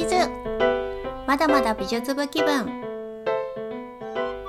[0.00, 0.16] 美術
[1.26, 2.64] まだまだ美術部気分。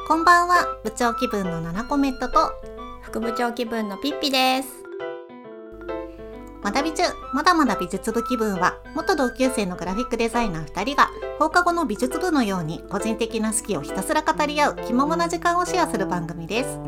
[0.08, 0.80] こんばんは。
[0.82, 2.54] 部長気分のナナコメットと
[3.02, 4.70] 副部長気分のピッピです。
[6.64, 7.04] まだ美術
[7.34, 16.80] まだまだ美術部気分は元同級生のグラフィックデザイナー2人が放課後の美術部のように個人的な好きをひたすら語り合う気ままな時間をシェアする番組です。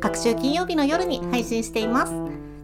[0.00, 2.12] 各週金曜日の夜に配信しています。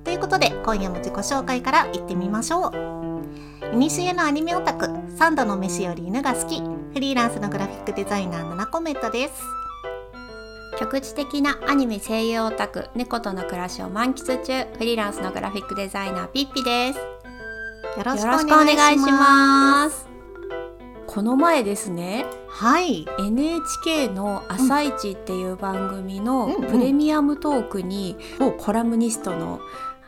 [0.02, 2.96] ということで今夜も自己紹介から行ってみましょう。
[3.72, 6.60] いにしえのアニメオタク三度の飯より犬が好き。
[6.60, 9.42] フリーランスのグラフィックデザイナーナナコメットです。
[10.78, 14.66] 局地的なアニメ声優オタク猫との暮らしを満喫中。
[14.76, 16.98] フリーランスのグラフィックデザイナーピッピです。
[16.98, 20.06] よろしくおお願いします。
[21.06, 22.26] この前ですね。
[22.50, 23.06] はい。
[23.18, 29.60] NHK の「朝一っていう番組のプレミアムトークにおコラムニストの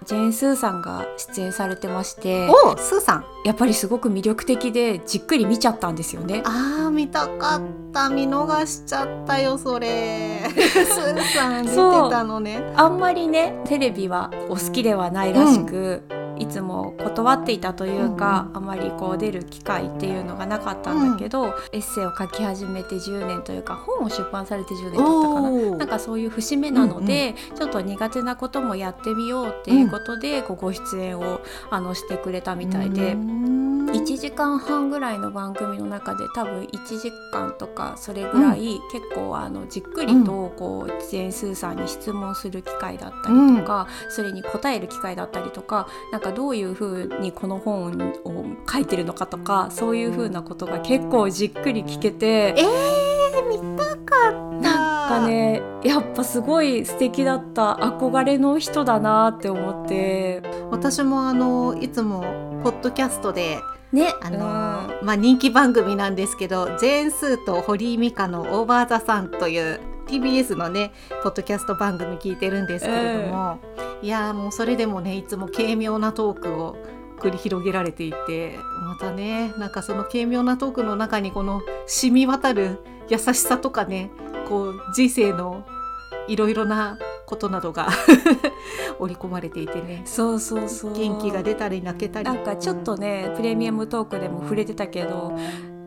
[0.09, 3.25] ジェーン・スーさんが出演されてましておスーさん。
[3.45, 6.43] やっぱりすごく魅力的でじっくり見ちゃったんですよね。
[6.47, 7.61] あー見たかっ
[7.93, 8.09] た。
[8.09, 10.49] 見逃しちゃったよそれ。
[10.49, 12.73] スーさん出てたのね。
[12.75, 16.03] あんまりねテレビはお好きではないらしく、
[16.39, 25.03] いつも断っていたというか、あまりこう出る機会っていうのがなかったんだけど、エッセイを書き始めて10年というか本を出版されて10年経った
[25.35, 25.77] かな。
[25.79, 47.87] なんかそういう節目なので、ちょっと苦手なこともやってみようっていうことで、こうご出演をあのしてくれたみたいで、うーん1時間半ぐらいの番組の中で多分1時間とかそれぐらい、結構あのじっくりとこうジェーン・スーさんに質問する機会だったりとか、それに答える機会だったりとかなんかどういうふうにこの本
[48.25, 52.55] を書いてるのかとかそういうふうなことが結構じっくり聞けて。
[52.57, 54.79] えー、見たかった。
[55.09, 60.43] なんかねやっぱすごい素敵だった憧れの人だなって思って。
[60.71, 63.61] 私もあのいつもポッドキャストで
[63.93, 64.13] ね。
[64.21, 64.39] あの、
[65.03, 73.59] まあ、人気番組なんですけどジェーン・スーと堀井美香の「オーバー・ザ・サン」という TBS のねポッドキャスト番組聞いてるんですけれども、
[74.03, 76.77] いやーもうそれでもねいつも軽妙なトークを
[77.19, 82.79] 繰り広げられていてまたねなんかその軽妙なトークの中にこの染み渡る
[83.09, 84.11] 優しさとかね
[84.49, 85.65] こう人生の
[86.29, 87.89] いろいろなことなどが
[88.99, 90.03] 織り込まれていてね。
[90.05, 90.93] そうそうそう。
[90.93, 92.25] 元気が出たり泣けたり。
[92.25, 95.37] なんかちょっとねプレミアムトークでも触れてたけど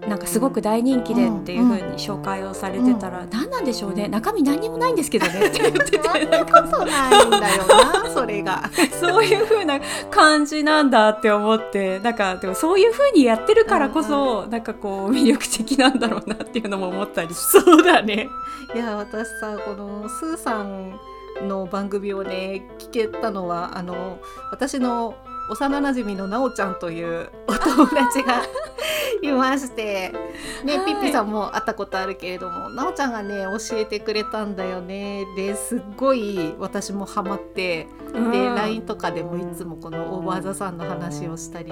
[0.08, 4.08] なんかすごく大人気でっていう風に紹介をされてたら、何なんでしょうね。
[4.08, 5.46] 中身何にもないんですけどね。
[5.48, 6.02] って言ってて。
[6.10, 7.66] そんなことないんだよ
[8.04, 8.64] なそれが。
[9.00, 9.80] そういう風な
[10.10, 12.00] 感じなんだって思って。
[12.00, 18.28] なんかでもそういう風にやってるからこそ、なんかこう魅力的なんだろうなっていうのも思ったりそうだね。
[18.74, 21.00] いや私さこのスーさん
[21.48, 24.20] の番組をね聞けたのはあの
[24.52, 25.16] 私の
[25.50, 28.42] 幼馴染のなおちゃんというお友達が
[29.22, 30.12] いまして、
[30.64, 30.86] ねはい。
[30.86, 35.26] ピッピさんも会ったことあるけれどもなおちゃんがね教えてくれたんだよね。
[35.36, 37.88] ですっごい私もハマって。
[38.14, 38.56] で、うん。
[38.56, 41.72] LINE とかでもいつもこのオーバーザさんの話をしたり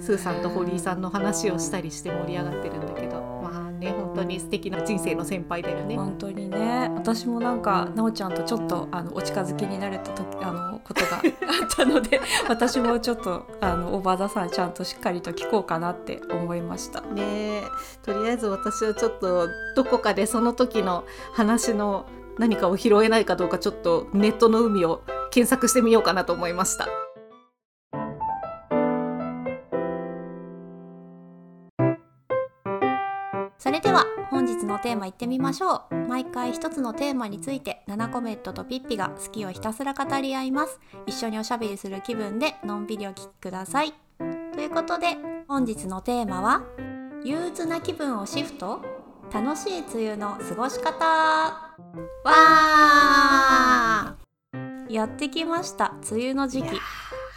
[0.00, 3.20] スーさんと堀井さんの話をしたりして盛り上がってるんだけど。
[3.41, 3.41] まあ
[3.82, 5.96] ね本当に素敵な人生の先輩だよね。
[5.96, 11.22] 本当にね私もなんかなおちゃんとちょっとあのお近づきになれた時あのことがあっ
[11.68, 17.00] たので 私もちょっとあのオーバーザさんちゃんとしっかりと聞こうかなって思いました。
[17.00, 17.62] ねえ
[18.02, 22.06] とりあえず私はちょっとどこかでその時の話の
[22.38, 27.11] 何かを拾えないかどうかちょっとネットの海を検索してみようかなと思いました。
[33.62, 35.94] それでは本日のテーマいってみましょう。
[36.08, 40.80] 毎回一つのテーマについてナナコメットとピッピが好きをひたすら語り合います。
[41.06, 43.94] 一緒におしゃべりする気分でのんびりお聞きください。
[44.18, 44.24] と
[44.60, 46.64] いうことで本日のテーマは
[47.24, 48.80] 憂鬱な気分をシフト
[49.32, 51.06] 楽しい梅雨の過ごし方。
[51.06, 54.92] わー!
[54.92, 55.94] やってきました。
[56.10, 56.80] 梅雨の時期。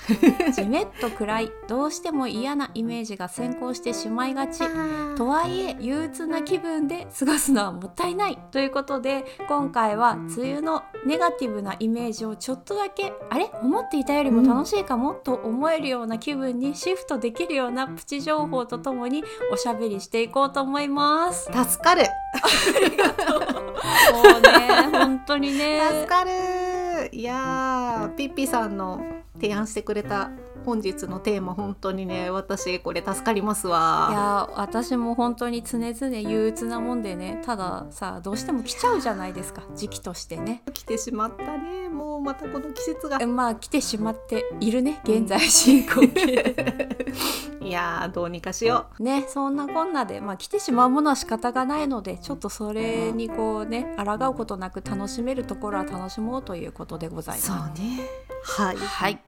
[0.54, 4.60] じめっと暗いどうしても嫌なイメージが先行してしまいがち。
[5.16, 8.38] とはいえ憂鬱な気分で過ごすのはもったいない。
[8.52, 13.50] ということで今回は梅雨のネガティブなイメージをちょっとだけあれ？
[13.62, 21.46] 思っていたよりも楽しいかも、と思えるような気分にシフトできるようなプチ情報とともにおしゃべりしていこうと思います。
[21.46, 22.04] 助かる。
[24.14, 25.82] もうね本当にね。
[25.90, 26.32] 助かる。
[27.12, 29.02] いやーピッピさんの
[29.40, 30.32] 提案してくれた
[30.66, 40.64] 本日のテーマ本当にね私これ助かりますいわや私も本当に常々憂鬱なもんでねたださどうしても来ちゃうじゃないですか時期としてね。
[40.74, 41.90] 来てしまったね。
[41.90, 43.20] もうまたこの季節が。
[43.26, 47.06] まあ来てしまっているね現在進行形で。
[47.62, 57.48] いやーどうにかしよねそんなこんなで、まあ、来てしまうものは仕方がないのでちょっとそれにこうね抗うことなく楽しめるところは楽しもうということでござういます。
[57.48, 58.08] そうね。
[58.44, 58.78] はい。
[58.78, 59.25] はい。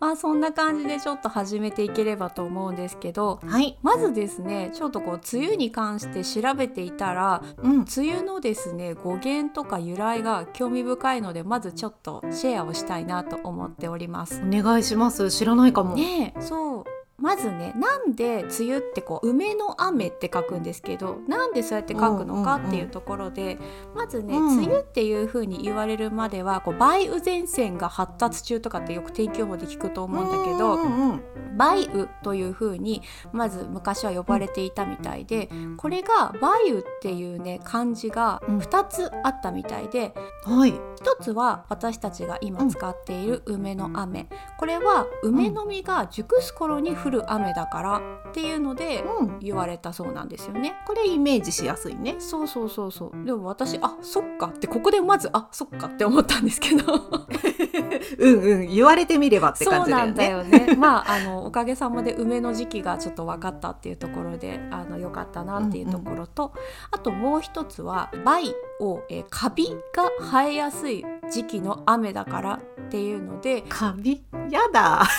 [0.00, 3.78] まあそんな感じでちょっと始めていければと思うんですけどはい。
[3.82, 7.72] まずですねちょっとこう梅雨に関して調べていたらうん。
[7.82, 14.42] 梅雨のですね語源とか由来が興味深いのでまずちょっとシェアをしたいなと思っております。
[14.42, 15.30] お願いします。
[15.30, 23.58] 知らないかも、ねえそうまずねなんで梅雨ってこう梅の雨って書くんですけどなんでそうやって書くのかっていうところで、
[23.94, 24.58] まずね、うん。
[24.58, 31.22] 梅雨っていう風に言われるまではこう梅雨前線が発達中とかってよく天気予報で聞くと思うんだけど、うんうんうん
[31.60, 33.02] 梅雨という風に
[33.32, 40.14] まず昔は呼ばれていたみたいでこれが梅雨っていうね漢字が2つあったみたいで、
[40.44, 40.70] はい。
[40.96, 44.28] 一つは私たちが今使っている梅の雨。
[44.58, 49.38] これは梅の実が熟す頃に降る雨だからっていうのでうん。
[49.40, 50.74] 言われたそうなんですよね。
[50.86, 52.16] これイメージしやすいね。
[52.18, 53.24] そうそうそうそう。
[53.24, 56.94] でも私あそっかってここでまずあそっかって思ったんですけど。
[58.18, 60.58] うんうん言われてみればってそう感じだなんだよね。
[60.58, 66.52] よねまああのおかげさまで梅の時期がちょっと分かったっていうところであのよかったなっていうところと、
[66.90, 74.22] あともう一つは梅を、えーカビが生えやすい時期の雨だからっていうのでカビ？
[74.50, 75.06] やだ。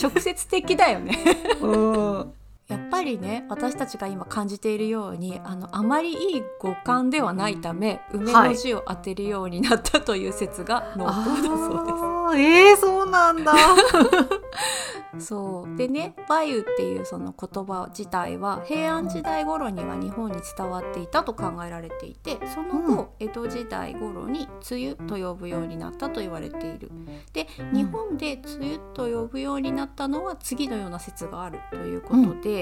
[0.00, 1.18] 直接的だよね。
[1.62, 2.32] うん
[2.68, 12.06] やっぱりね私たちが今感じているようにあのあまりいい五感ではないため梅の字を当てるようになったという説が濃厚だそうです。
[12.06, 13.54] あーえー、そうなんだ。
[15.18, 15.76] そう。
[15.76, 26.90] でね梅雨っていうその言葉自体は平安時代頃には日本に伝わっていたと考えられていてその後、江戸時代頃に梅雨と呼ぶようになったと言われている。
[27.32, 32.55] で日本で梅雨と呼ぶようになったのは次のような説があるということで、うん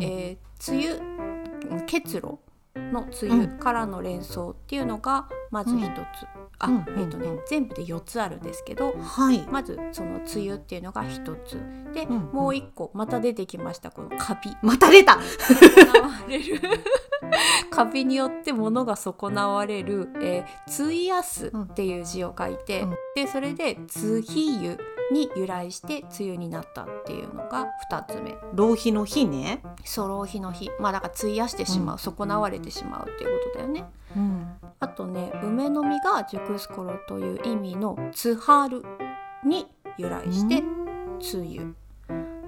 [0.00, 0.86] えー梅
[1.70, 2.38] 雨結露
[2.76, 5.90] の梅雨からの連想っていうのがまず一つ、
[6.58, 6.76] あ、うん。
[6.76, 7.40] えーとねうん。
[7.46, 9.42] 全部で4つあるんですけどはい。
[9.50, 11.58] まずその梅雨っていうのが一つ。
[11.92, 14.56] で、うんもう一個また出てきましたこのカビ。
[14.62, 15.18] また出た。
[17.70, 22.96] カビによって物が損なわれる「えー、ついやす」っていう字を書いて、うん。
[23.14, 24.78] でそれで「つひゆ」
[25.12, 28.36] に由来して梅雨になったっていうのが2つ目。
[28.54, 30.70] 浪費の日ね、そろう日の日。
[30.80, 33.84] まあだから費やしてしまう、損なわれてしまうっていうことだよね。
[34.16, 34.46] うん、
[34.80, 38.84] あとね梅の実が熟す頃という意味の「つはる」
[39.44, 39.66] に
[39.98, 40.62] 由来して
[41.36, 41.74] 梅雨。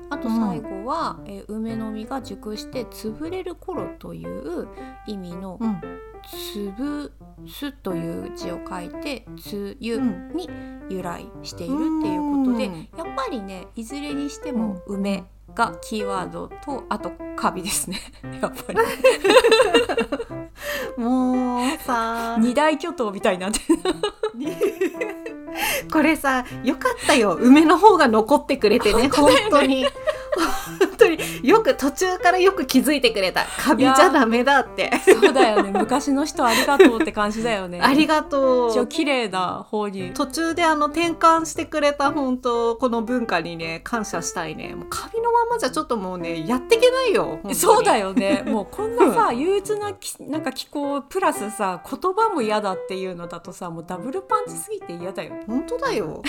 [0.08, 4.68] あと最後は、えー梅の実が熟して潰れる頃という
[5.08, 5.80] 意味のうん
[6.28, 7.12] 「つぶ
[7.46, 9.98] す」という字を書いて「つゆ」
[10.34, 10.48] に
[10.88, 12.88] 由来しているっていうことで、うん。
[12.96, 15.24] やっぱりねいずれにしても梅
[15.54, 18.00] がキーワードとあとカビですね。
[18.40, 18.78] やっぱり。
[21.02, 22.36] もうさ。
[22.38, 23.60] 二大巨頭みたいになって
[25.92, 27.34] これさよかったよ。
[27.34, 29.08] 梅の方が残ってくれてね。
[29.08, 29.84] 本当に。
[29.84, 29.92] 本
[30.98, 33.44] 当によく途中からよく気づいてくれた。
[33.58, 34.90] カビじゃダメだって。
[35.04, 35.70] そうだよね。
[35.70, 37.80] 昔の人ありがとうって感じだよね。
[37.80, 40.12] ありがと一応う綺麗な方に。
[40.14, 44.74] 途中であの転換してくれた本当この文化にね感謝したいね。
[44.74, 48.44] もうカビのままじゃちょっともうねやっていけないよそうだよね。
[48.48, 55.34] もうこんなさ憂鬱なきなんか気候プラスさ言葉も嫌だっていうのだとさもうダブルパンチすぎて嫌だよ。
[55.46, 56.22] 本当だよ。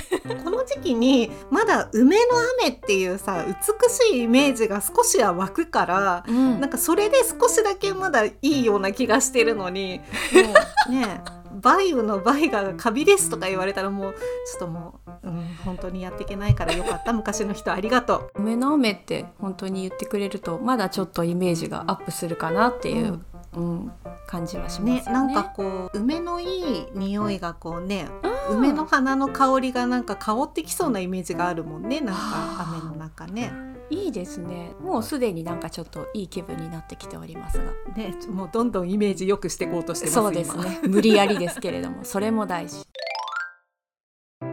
[0.44, 2.24] この時期にまだ梅の
[2.62, 6.60] 雨っていうさ美しいイメージが少しは湧くからうん。
[6.60, 10.02] なんかそれで少しだけまだいいような気がしてるのに
[10.34, 10.54] も
[10.90, 11.22] うね。
[11.64, 14.20] 梅雨の梅がカビですとか言われたらもうちょ
[14.58, 17.14] っともう、うん、本当にやっていけないからよかった。
[17.14, 23.20] 昔の人ありがと梅 の雨って本当に言ってくれるとまだちょっとイメージがアップするかなっていう、
[23.58, 23.92] うん
[24.28, 25.14] 感じはしうねますよね。
[25.14, 28.08] なんかこう梅のいい匂いがこうね
[28.50, 33.52] 梅の花の香りがなんか香ってきそうなイメージがあるもんねなんか雨の中ね。
[33.90, 34.74] いいですね。
[34.82, 37.64] もうすでになんかちょっといい気分になってきておりますが。
[37.96, 40.80] ねもうどんどんイメージよくしていこうとしてますそうですね。
[40.84, 42.86] 無理やりですけれどもそれも大事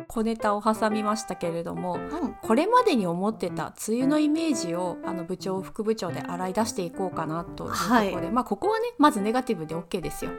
[0.09, 2.35] 小ネタを挟みましたけれども今うん。
[2.35, 8.31] これまでに思ってた梅雨のイメージをあの部長副部長で洗い出していこうかなというところで、はい。
[8.31, 10.31] まあここはねまずネガティブで OK ですよ。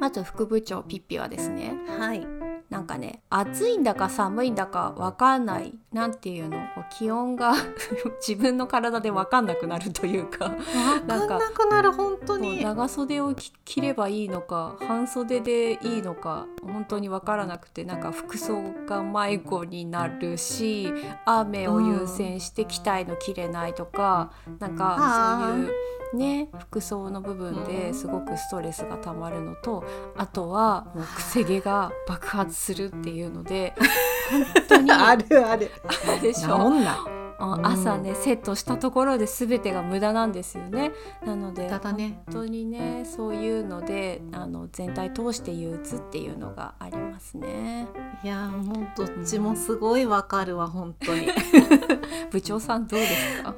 [0.00, 2.41] まず副部長ピッピはですねはい
[2.72, 7.52] なんかね暑いんだか寒いんだかわかんないなんていうのこう気温が
[8.26, 10.48] 自分の体でわかんなくなるというか
[11.06, 12.62] 分かんなくなる本当に。
[12.62, 20.90] 長袖を着ればいいのか半袖でいいのか本当に分からなくてなんか服装が迷子になるし
[21.26, 25.72] 雨を優先して着たいの着れないとか、うん、なんかそういう
[26.14, 29.84] ね服装の部分ですごくストレスがたまるのと
[30.16, 33.74] あとはもうくせ毛が爆発するっていうので
[34.30, 35.70] 本当にあるある。
[36.20, 36.72] でしょ。
[37.64, 40.92] 朝ねセットしたところで全てが無駄なんですよね。
[41.26, 47.88] なので、ね、本当にねそういうのであの全体通して憂鬱っていうのがありますね。
[48.22, 51.26] いやもうどっちもすごいわかるわ、うん、本当に。
[52.30, 53.54] 部長さんどうですか？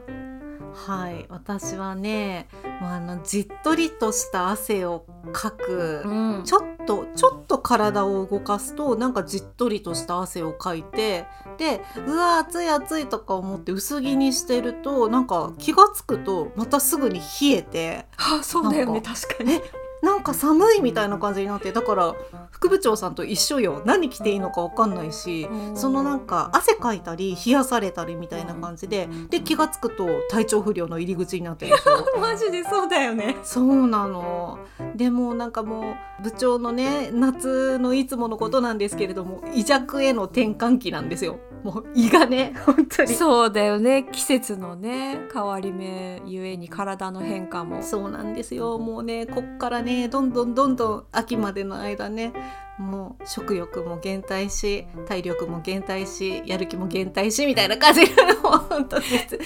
[0.75, 1.27] はい。
[1.29, 2.49] 私はね
[2.81, 11.27] もうあのじっとりとした汗をかく、うん、ちょっとちょっと体を動かすとなんかじっとりとした汗をかいて
[11.57, 19.01] でうわ暑い暑いとか思って薄着にしてるとなんか気が付くとまたすぐに冷えてあそうだよね。
[19.01, 19.61] 確かに
[20.05, 22.15] なんか寒いみたいな感じになってだから
[22.51, 23.83] 副部長さんと一緒よ。
[23.85, 32.05] 何着ていいのか分かんないしそのなんか汗かいたり冷やされたりみたいな感じでで気が付くと体調不良の入り口になってるでしょ。
[32.21, 33.37] マジでそうだよね。
[33.43, 34.59] そうなの。
[34.95, 41.39] でもなんかもう部長のね夏のいつものことなんですけれども胃弱への転換期なんですよ。
[41.63, 42.55] もう胃がね。
[42.67, 43.15] 本当に。
[43.15, 44.07] そうだよね。
[44.13, 47.83] 季節のね変わり目ゆえに体の変化も。
[47.83, 48.79] そうなんですよ。
[48.79, 52.33] もうねこっからねどんどんどんどん秋までの間ね
[52.79, 58.03] もう食欲も減退し体力も減退しやる気も減退しみたいな感じ。
[58.43, 59.39] の本当絶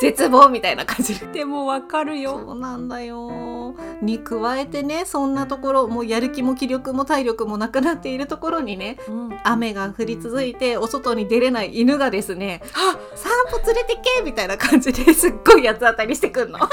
[0.00, 1.18] 絶望みたいな感じ。
[1.32, 3.74] でもわかるよそうなんだよ。
[4.02, 16.58] に加えてねそんなところもうやる気も気力も体力もなくなっているところにね、うん、雨が降り続いてお外に出れない犬がですね「あ散歩連れてけ!」みたいな感じですっごい八つ当たりしてくんの。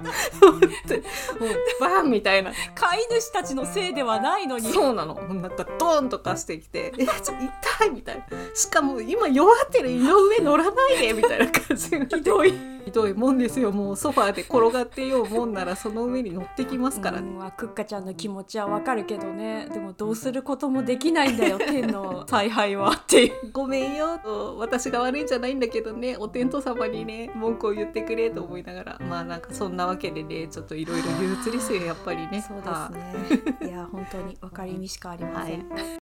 [1.80, 2.52] バンみたいな。
[2.74, 4.70] 飼い主たちのせいではないないのに。
[4.70, 5.14] そうなの。
[5.14, 7.44] なんかドーンとかしてきて「えちょっと
[7.78, 8.24] 痛い」みたいな。
[8.54, 12.70] しかも今弱ってる胃の上乗らないでみたいな感じ ひどい。
[12.84, 13.72] ひどいもんですよ。
[13.72, 19.68] もうソファーで転がってようもんならその上に乗ってきますからね、うん、クッカちゃんの気持ちはわかるけどね。
[19.72, 22.24] でもどうすることもできないんだよ天の。
[22.26, 23.32] 采配はっていう。
[23.52, 24.18] ごめんよ。
[24.18, 26.16] と私が悪いんじゃないんだけどね。
[26.18, 29.00] お天道様にね文句を言ってくれと思いながら。
[29.08, 32.44] まあなんかそんなわけでねちょっといろいろ憂鬱ですよやっぱりね。
[32.46, 33.68] そうですね。
[33.68, 36.00] いや本当に分かりみしかありません、はい。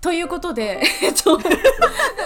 [0.00, 1.38] ということで、 えっと、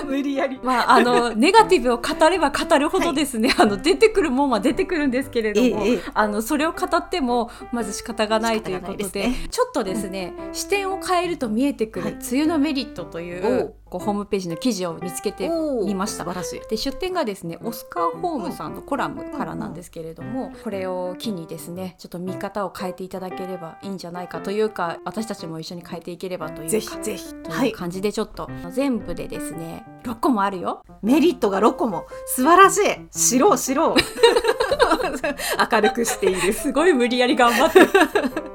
[0.05, 0.61] 無理やり。
[0.63, 15.49] まあ、あの、ネガティブを語れば語るほどですね、はい、あの、出てくるもんは出てくるんですけれども、ええ、あの、それを語っても、まず仕方がないということで、でね、ちょっとですね、うん、視点を変えると見えてくる、梅雨のメリットという、こうホームページの記事を見つけて
[15.85, 16.25] みました。
[16.25, 27.35] で出典がですねオスカー・ホームさんのコラムからなんですけれども、これを機にですねちょっと見方を変えていただければいいんじゃないかというか私たちも一緒に変えていければというかぜひぜひ。
[27.35, 30.83] という感じでちょっと、はい、全部でですね6個もあるよ。
[31.03, 32.07] メリットが6個も。
[32.27, 32.81] 素晴らしい。
[33.11, 33.97] 白白
[35.73, 36.53] 明るくしている。
[36.55, 37.81] すごい無理やり頑張って。
[37.81, 38.50] ま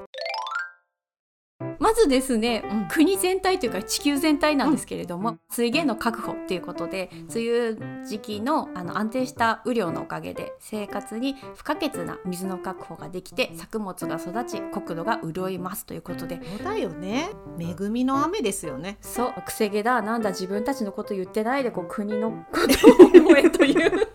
[2.05, 16.39] ずですね、うん、国全体というか地球全体なんですけれども、うん、水源の確保っていうことで梅雨時期のあの安定した雨量のおかげで生活に不可欠な水の確保ができて作物が育ち国土が潤いますということで。
[16.57, 17.29] そうだよね。
[17.59, 18.97] 恵みの雨ですよね。
[19.01, 19.33] そう。
[19.45, 23.75] くせ毛だなんだ自分たちのこと言ってないでこう国のことを思えという。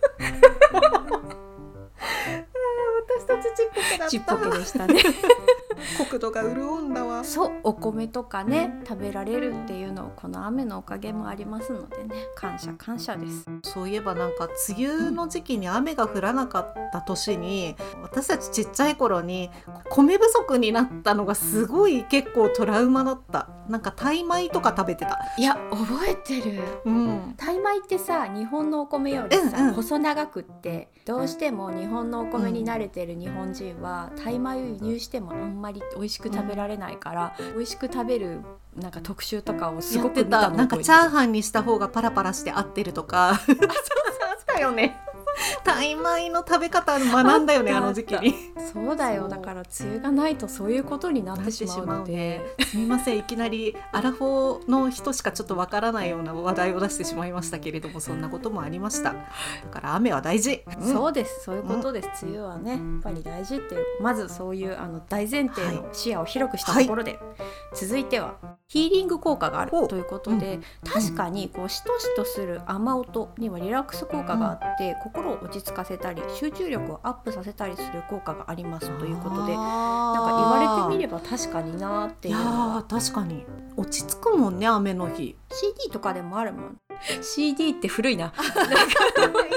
[3.18, 4.09] 私たちちっぽけだった。
[4.09, 4.94] ちっぽけでしたね
[5.96, 7.25] 国土が潤んだわ。
[7.25, 12.14] そうお米とかね食べられるっていうのをこの雨のおかげもありますのでね。
[12.34, 13.46] 感謝感謝です。
[13.64, 19.50] そういえばなんか梅雨の時期に雨が降らなかった年に私たちちっちゃい頃に
[19.90, 23.49] 米不足になったのがすごい結構トラウマだった。
[23.68, 25.20] なんかタイ米とか食べてた。
[25.38, 38.40] いや覚えてる、うん、タイ米ってさ日本のお米よりさ、うんうん、細長くってどうしても日本のお米に慣れてる日本人は、タイ米を輸入してもあんまり美味しく食べられないから、うん、美味しく食べる
[38.76, 43.36] なんか特集とかをすごく見たなんかチャーハンにした方がパラパラして合ってるとか。
[43.46, 43.66] そうそう
[44.54, 44.98] だよね
[45.64, 48.35] タイ米の食べ方学んだよねあの時期に。
[48.73, 49.28] そうだよ。
[49.28, 53.18] だから梅雨がないとそういうことになってしまうので、すみません。
[53.18, 59.12] いきなりアラフォーの人しかちょっとわからないような話題を出してしまいましたけれどもそんなこともありました。
[59.12, 59.18] だ
[59.70, 60.92] から雨は大事、うん。
[60.92, 61.44] そうです。
[61.44, 67.18] そういうことです、梅雨はねやっぱり大事っていうまずそういうあの大前提の視野を広くしたところで、
[67.75, 68.35] 続いては
[68.68, 82.37] ヒーリング効果があるということで、うん確かにこうしとしとする雨音にはリラックス効果があって、心を落ち着かせたり集中力をアップさせたりする効果がありますということでなんか言われてみれば確かになっていう。
[82.37, 83.44] のはー確かに。
[83.76, 85.37] 落ち着くもんね雨の日。
[85.50, 86.78] CD とかでもあるもん。
[87.22, 88.32] CD って古いな。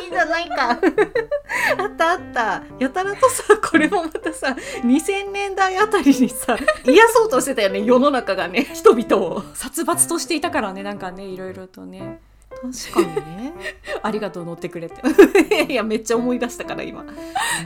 [0.04, 0.70] いいじゃないか。
[1.78, 2.64] あったあった。
[2.80, 9.44] やたらとさこれもまたさ2000年代あたりにさ癒そうとしてたよね世の中がね人々を。
[9.54, 12.22] 殺伐としていたからねなんかねいろいろとね
[12.62, 13.54] 確かにね。
[14.02, 15.02] ありがとう乗ってくれて。
[15.72, 17.06] いやめっちゃ思い出したから今。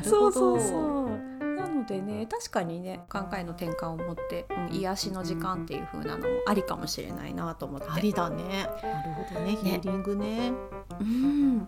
[0.04, 1.56] そうそううそう。
[1.56, 7.88] なのでね確かにね考えの転換を持って、うん、癒しの時間っていう風なのもありかもしれないなと思って。
[7.90, 8.70] ありだね。
[8.84, 10.52] なるほどねヒーリングね。
[11.00, 11.68] うん。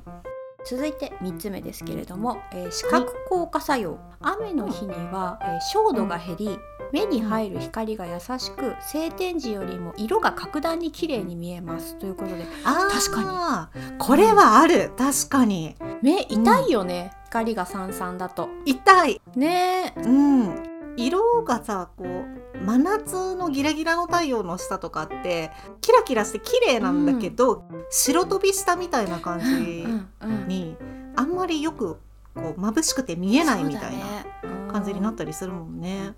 [0.65, 6.59] 続いて3つ目ですけれども、えー視覚効果作用、雨の日には、えー照度が減り
[6.91, 11.95] 目に入る光が優しく晴天時よりも色が格段に綺麗に見えます。
[11.99, 13.97] ということで確かに。
[13.97, 14.91] これはある。
[14.97, 15.75] 確かに。
[16.01, 18.49] 目痛いよね、光がさんさんだと。
[18.65, 19.21] 痛い。
[19.35, 19.93] ね。
[19.97, 20.63] えうん。
[20.97, 30.75] 色がさこう真夏のギラギラの太陽の下とかってキラキラして綺麗なんだけど、白飛びしたみたいな感じうんうんに、
[31.15, 31.97] あんまりよく
[32.35, 36.13] こう眩しくて見えないみたいな感じになっったりするもんね。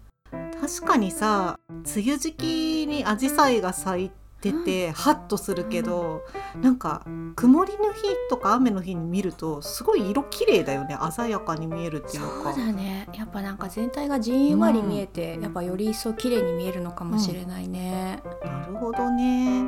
[0.62, 6.24] 確かにさ梅雨時期にアジサイが咲いてて、ハッとするけど、
[6.62, 12.54] なんか曇りの日とか雨の日に見るとすごい色綺麗だよね鮮やかに見えるっていうそうか。
[12.54, 19.66] だねやっぱなんか全体がじんわり見えて、やっぱより一層綺麗に見えるのかもしれないね、なるほどね。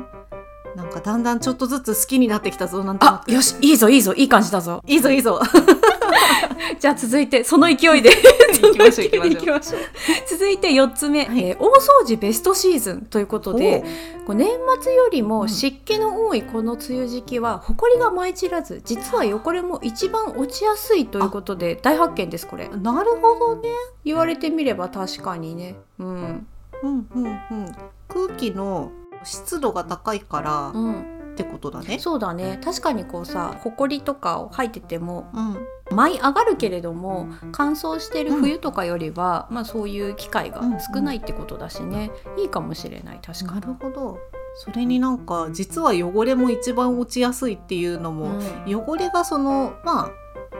[0.74, 3.30] なんかだんだんちょっとずつ好きになってきたぞなんとなく。
[3.30, 5.40] あよしいいぞいいぞいい感じだぞいいぞいいぞ。
[6.78, 8.10] じゃあ続いてその勢いで。
[8.64, 9.80] 行きましょう
[10.28, 11.44] 続いて4つ目、はい。
[11.48, 13.84] えー大掃除ベストシーズンということで
[14.26, 14.48] こう年
[14.80, 22.68] 末よりも湿気の多いこの梅雨時期は埃が舞い散らず実は汚れも一番落ちやすいということで大発見ですこれ。
[22.68, 23.68] なるほどね。
[24.04, 25.76] 言われてみれば確かにね。
[25.98, 26.46] うん。
[26.82, 27.76] うんうんうん。
[28.08, 28.92] 空気の
[29.24, 31.14] 湿度が高いからうん。
[31.32, 31.98] ってことだね。
[31.98, 32.60] そうだね。
[32.64, 35.58] 確かにこうさ埃とかを吐いててもうん。
[35.90, 40.62] 舞い上がるけれども乾燥してる冬とかよりは、まあそういう機会が
[40.94, 43.66] 少ないってことだしね、いいかもしれない確かなに。
[43.66, 44.18] るほど。
[44.56, 48.86] それになんか実は汚れも一番落ちやすいっていうのも、うん。
[48.86, 50.10] 汚れがそのまあ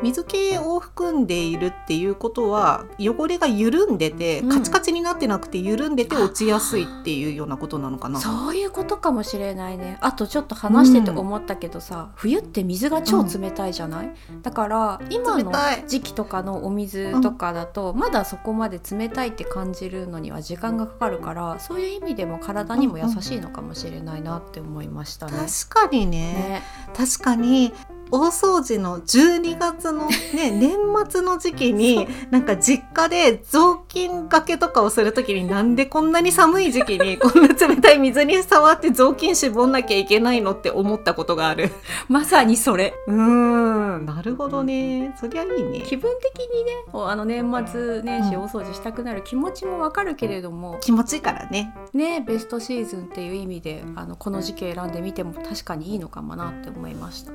[0.04, 4.48] 水気を含んでいるっていうことは汚れが緩んでて、うん。
[4.50, 8.20] カチカチになってなくて緩んでて落ちやすいっていうようなことなのかな。
[8.20, 9.98] そういうことかもしれないね。
[10.00, 15.52] あとちょっと話してて思ったけどさ、冬って水が超冷たいじゃない、だから今の
[15.86, 25.32] 時期とかのお水とかだと、まだそこまで冷たいって感じるのには時間がかかるからそういう意味でも体にも優しいのかもしれないなって思いましたね。
[25.32, 26.32] 確かにね。
[26.34, 26.62] ね。
[26.94, 27.72] 確かに
[28.14, 30.76] 大掃除の12月のね 年
[31.08, 41.70] 末の時期になんか実家で雑巾がけとかをする時になんでこんなに寒い時期に こんな冷たい水に触って雑巾絞んなきゃいけないのって思ったことがある。
[42.08, 45.80] まさにそれうーんなるほどねそりゃいいね。
[45.80, 51.74] 気分的にねあの年末年始うん大掃除したくなる気持ちもわかるけれども、気持ちいいからね。
[51.92, 57.32] ねベストシーズンっていう意味であのこの時期選んでみても確かにいいのかもなって思いました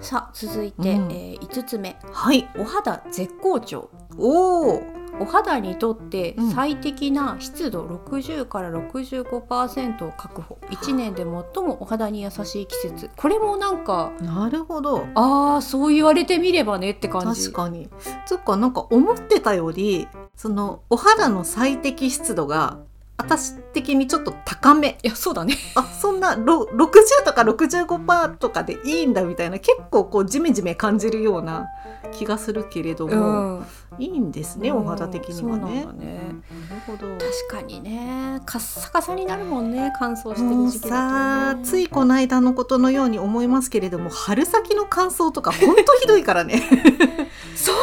[0.00, 2.48] さあ続いて、うんえ5つ目はい。
[2.58, 4.82] お肌絶好調おお。
[5.20, 11.24] お肌にとってうん最適な湿度60から65%を確保1年で最
[11.64, 15.06] もお肌に優しい季節これもなんかなるほど。
[15.14, 17.88] ああそう言われてみればねって感じ確かに。
[18.26, 22.78] そっかなんか思ってたよりそのお肌の最適湿度が
[23.16, 24.98] 私的にちょっと高め。
[25.02, 25.56] いやそうだね。
[25.76, 31.66] あそんなろ60とか65%とかでいいんだみたいな結構こうジメジメ感じるような
[32.12, 33.66] 気がするけれども、ん。
[33.98, 35.84] いいんですね、お肌的にはね。
[35.84, 36.20] なんだね。
[36.68, 37.16] なるほど。
[37.16, 38.14] 確かにね。
[38.44, 46.62] カッサカサになるもんね乾燥してる時期だと、ね、さついこの間のことのように思いますけれども春先の乾燥とかほんとひどいからね
[47.54, 47.76] そう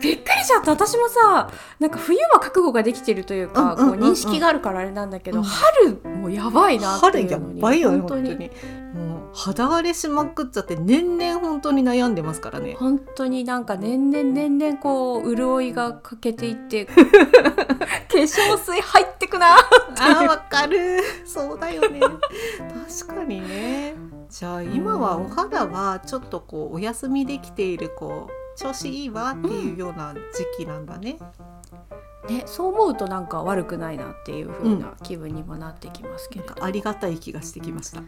[0.00, 0.70] びっくりしちゃった。
[0.72, 4.00] 私もさなんか冬は覚悟ができてるというか、うんうんうんうん。
[4.00, 5.44] こう認識があるからあれなんだけど、うん。
[5.44, 7.60] 春もやばいなってい春やうのに。
[7.60, 8.34] ばいよね本当に。
[8.34, 12.76] もう肌荒れしまくっちゃって年々本当に悩んでますからね。
[12.78, 16.92] 本当になんか年々年々こう潤いが欠けていって 化
[18.14, 21.00] 粧水入ってくなあーわかる。
[21.24, 22.00] そうだよね。
[22.00, 23.94] 確かにね。
[24.28, 31.18] じゃあ今はお肌はちょっとこうお休みできているこう調子いいわっていうような時期なんだね、
[32.28, 38.02] ね、そう思うとなんか悪くないなっていう風な気分にもなってきますけれど、なんかありがたい気がしてきました。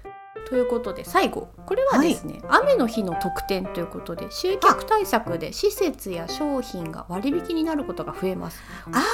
[0.49, 8.63] ということで最後これはですね、雨の日の特典ということで集客対策で施設や商品が割引になることが増えます。
[8.91, 9.05] あ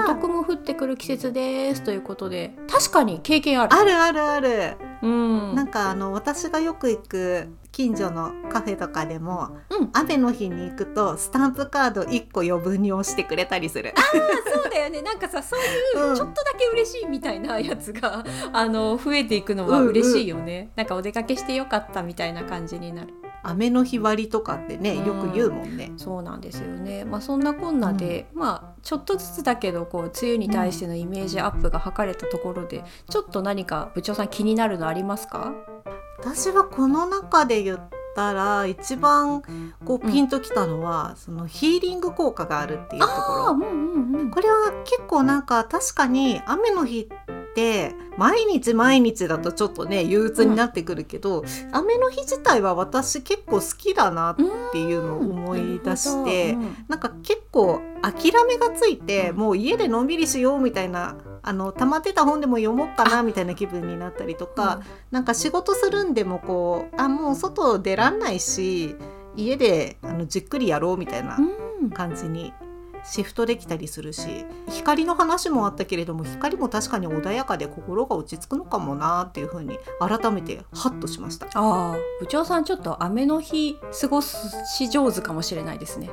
[0.00, 3.72] お得も降ってくる季節ですということで確かに経験ある。
[3.72, 5.54] あるあるある、うん。
[5.54, 9.90] なんかあの私がよく行く近所のカフェとかでもうん。
[9.94, 13.92] 雨の日に行くとスタンプカード1個余分に押してくれたりする。
[14.52, 15.02] そうだよね。
[15.02, 16.16] なんかさそういううん。
[16.16, 23.12] ちょっとだけ嬉しいみたいなやつが、 あの増えていくのは嬉しいよね、なんかお出かけしてよかったみたいな感じになる。
[23.42, 27.04] 雨の日割りとかってねよく言うもんね、そうなんですよね。
[27.04, 35.52] まあそんなこんなで、まあちょっとずつだけどこう梅雨に対してのイメージアップが図れたところで、ちょっと何か部長さん気になるのありますか？
[36.24, 37.80] 私はこの中で言っ
[38.14, 39.42] たら一番
[39.84, 43.48] こうピンときたのは、そのヒーリング効果があるっていうところ。
[43.48, 44.30] あうんうんうん。
[44.30, 54.36] これは結構なんか確かに雨の日って毎日毎日だとちょっとね憂鬱になってくるけど、雨の日自体は私結構好きだなっ
[54.72, 56.84] ていうのを思い出して、うん。
[56.88, 64.80] なんか結構諦めがついてもう家でのんびりしようみたいなあの溜まってた本でも読もうかなみたいな気分になったりとか、
[65.10, 68.96] なんか仕事するんでもこうあもう外出らんないし
[69.36, 71.64] 家であのじっくりやろうみたいなうん。
[71.90, 72.52] 感じに
[73.04, 81.46] シフトできたりするし光の話もあったけれども光も確かに穏やかで心が落ち着くのかもなっていうふうに改めてハッとしました。
[81.46, 86.08] ああ部長さんちょっと雨の日過ごし上手かもしれないですね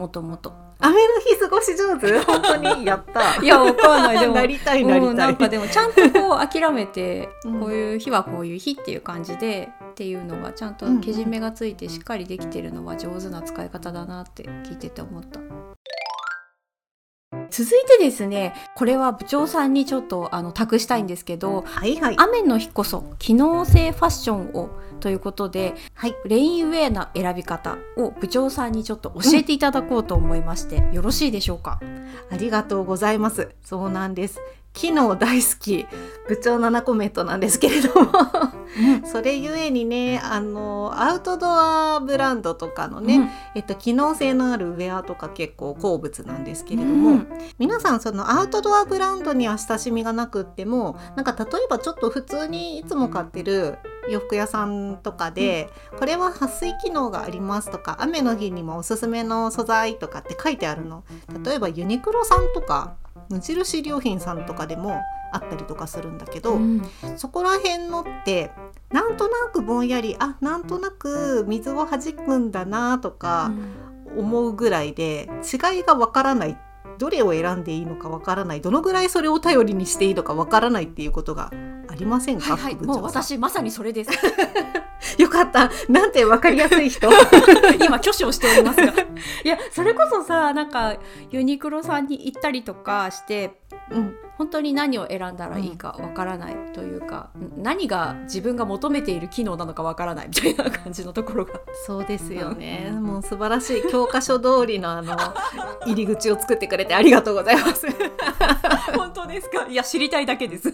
[0.00, 0.54] もともと。
[0.78, 2.18] 雨の日過ごし上手？
[2.24, 3.36] 本当にやった。
[3.36, 4.18] いやわかんない。
[4.18, 7.60] でも なりたいなりうん、たないんかでもちゃんとこう諦めて、うん。
[7.60, 15.38] こういう日はこういう日っていう感じでっていうのがちゃんとけじめがついてしっかりできてるのは上手な使い方だなって聞いてて思った。
[17.50, 22.16] 続いてですねこれは部長さんにちょっとあの託したいんですけどはいはい。
[22.18, 26.14] 雨の日こそ機能性ファッションをということではい。
[26.26, 31.80] レインウェアの選び方を部長さんにちょっと教えていただこうと思いまして、よろしいでしょうか？
[32.30, 33.50] ありがとうございます。
[33.62, 34.40] そうなんです
[34.72, 35.86] 機能大好き
[36.28, 38.10] 部長7コメントなんですけれども。
[39.04, 47.28] それゆえにねあのアウトドアブランドとかのね、えっと、機能性のあるウェアとか結構好物なんですけれども、うん。
[47.58, 61.04] 皆さんそのアウトドアブランドには親しみがなくってもなんか例えばちょっと普通にいつも買ってる洋服屋さんとかで、これは撥水機能がありますとか雨の日にもおすすめの素材とかって書いてあるの。
[61.44, 62.94] 例えばユニクロさんとか
[63.28, 65.00] 無印良品さんとかでも
[65.32, 66.82] あったりとかするんだけど、うん。
[67.16, 68.50] そこら辺のって
[68.90, 73.52] なんとなくぼんやりあなんとなく水を弾くんだなとか
[74.16, 76.58] 思うぐらいで違いがわからない
[77.00, 81.50] どれを選んでいいのかわからないどのぐらいそれを頼りにしていいのかわからないっていうことが
[81.88, 84.10] ありませんか、はいはいもう私まさにそれです。
[85.18, 85.70] よかった。
[85.88, 87.08] なんてわかりやすい人。
[87.82, 88.92] 今挙手をしておりますが。
[89.44, 90.96] いやそれこそさなんか
[91.30, 93.58] ユニクロさんに行ったりとかして
[93.90, 101.60] うん本当に何を選んだらいいかわからないというか、何が自分が求めている機能なのかわからないみたいな感じのところが。
[101.86, 102.90] そうですよね。
[102.98, 105.14] もう素晴らしい教科書通りのあの
[105.84, 107.86] 入り口を作ってくれてありがとうございます。
[108.96, 109.66] 本当ですか？
[109.68, 110.72] いや知りたいだけです、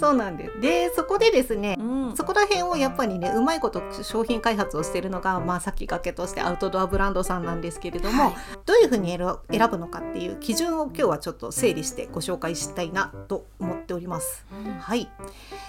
[0.00, 0.60] そうなんです。
[0.62, 2.16] でそこでですねうん。
[2.16, 8.34] そこら辺をやっぱりねうまいこと商品開発をしているのが、まあ、先駆けとしてアウトドアブランドさんなんですけれども、はい。
[8.64, 14.46] どういうふうに選ぶ選ぶのかっていう基準を今日はちょっと整理してご紹介したいなと思っております。
[14.80, 15.10] はい、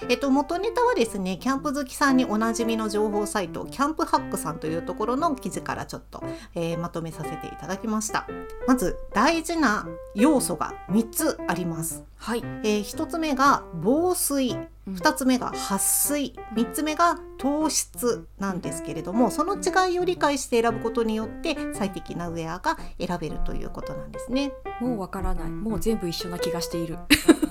[0.07, 8.27] えっと元ネタはですねキャンプ好きさんにおなじみの情報サイトキャンプハックさんというところの記事からちょっと、えーまとめさせていただきました。
[8.67, 14.51] まず大事な要素が3つあります、はい、え1つ目が防水。
[14.51, 16.33] うん2つ目が撥水。
[16.53, 24.51] 3つ目が糖質なんですけれどもその違いを理解して選ぶことによって最適なウェアが選べるということなんですね。
[24.79, 25.49] もうわからない。
[25.49, 26.97] もう全部一緒な気がしている。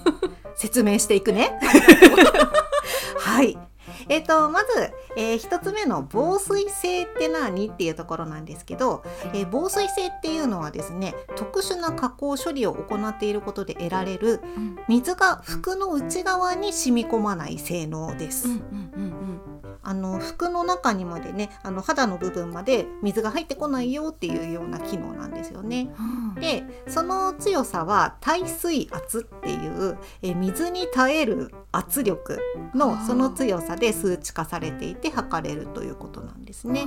[0.57, 1.59] 説明していくね。
[3.19, 3.59] はい
[4.09, 14.41] えー、とまず、え1つ目の防水性って何っていうところなんですけど、えー防水性っていうのはですね特殊な加工処理を行っていることで得られる
[14.89, 18.49] 水が服の内側に染み込まない性能です。
[18.49, 19.25] うんうんうん
[19.85, 25.91] あの服の中にまでねあの肌の部分まで水が入ってこないよっていうような機能なんですよね。
[26.41, 32.41] でその強さは耐水圧っていうえ水に耐える圧力
[32.75, 36.85] のその強さで数値化されていて測れるということなんですね。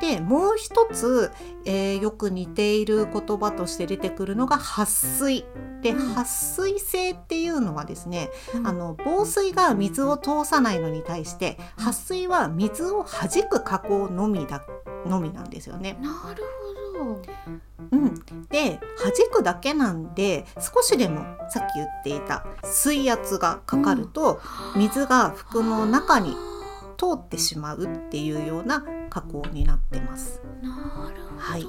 [0.00, 1.30] でもう一つ、
[1.64, 5.44] えー、よく似ている言葉として出てくるのが撥水
[5.82, 14.62] で、うん、撥水性っていうのはですね、うん、あの防水が水を通さないのに対して撥水は水を弾く加工のみだ
[15.06, 15.98] のみなんですよね。
[16.00, 16.67] なるほど。
[17.00, 18.14] うん、
[18.48, 24.40] で弾くだけなんで少しでもさっき言っていた水圧がかかると、
[24.76, 26.36] 水が服の中に
[26.96, 30.42] 通ってしまうっていうような加工になってます。
[30.62, 31.66] なるほど、ね、はい、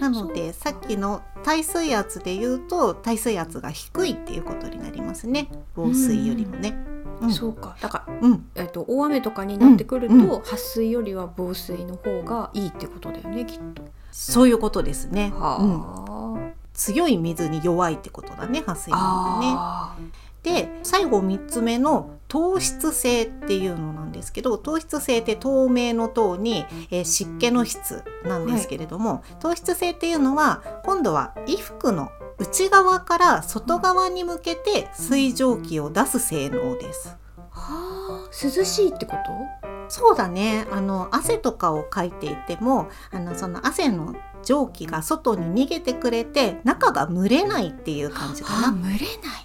[0.00, 5.48] なのでさっきの耐水圧で言うと耐水圧が低いっていうことになりますね。
[5.74, 6.74] 防水よりもね。
[7.20, 7.76] うん、そうか。
[7.82, 8.46] だから、うん。
[8.54, 13.82] えっと、大雨とかになってくると、うん、撥水よりは防水の方がいいってことだよねきっと。
[14.10, 15.32] そういうことですね。
[15.34, 20.10] はあ、うん、強い水に弱いってことだね撥水なんでね。
[20.42, 37.19] で最後3つ目の糖質性っていうのなんですけど糖質性って透明の糖に、えー、湿気の質なんですけれども、はい、糖質性っていうのは今度は衣服の内側から外側に向けて水蒸気を出す性能です。
[37.60, 39.70] はあ、涼しいってこと？
[39.88, 40.66] そうだね。
[40.70, 48.76] あの汗とかをかいていてもあのその汗の蒸気が外に逃げてくれて中が蒸れないっていう感じかな。
[48.76, 48.98] 蒸れない。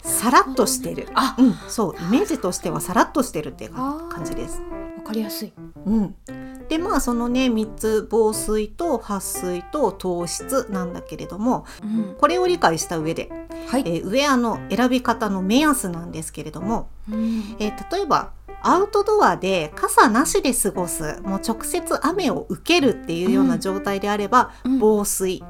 [0.04, 1.08] さらっとしてる。
[1.14, 4.62] あ、うん、そうイメージとしてはさらっとしてるっていう感じです。
[4.98, 5.54] わかりやすい。
[5.86, 6.16] うん。
[6.68, 13.30] でまあそのね3つ防水と撥水と糖質なんだけれども、うん、これを理解した上で、
[13.68, 18.32] はいえー、ウェアの選び方の目安なんですけれども、うん、えー、例えば
[18.66, 25.44] アウトドアで傘なしで過ごすもう直接雨を受けるっていうような状態であれば、うん、防水。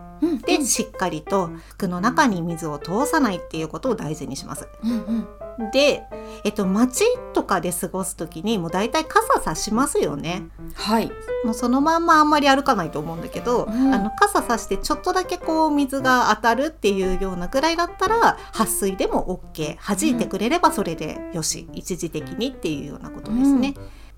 [0.45, 4.67] でしっかりと服の中に水を通さないっていうことを大事にします。
[4.83, 5.27] うん
[5.59, 5.71] うん。
[5.71, 6.03] で、
[6.45, 7.03] えっと、街
[7.33, 10.43] とかで過ごす時にもう大体傘さしますよね。
[10.75, 11.11] はい。
[11.43, 23.73] もうそのまんまあんまり歩かないと思うんだけど、うん、あの傘さしてちょっとだけこう水が当たるっていうようなぐらいだったら撥水でも OK 弾いてくれればそれでよし、うん、一時的にっていうようなことですね。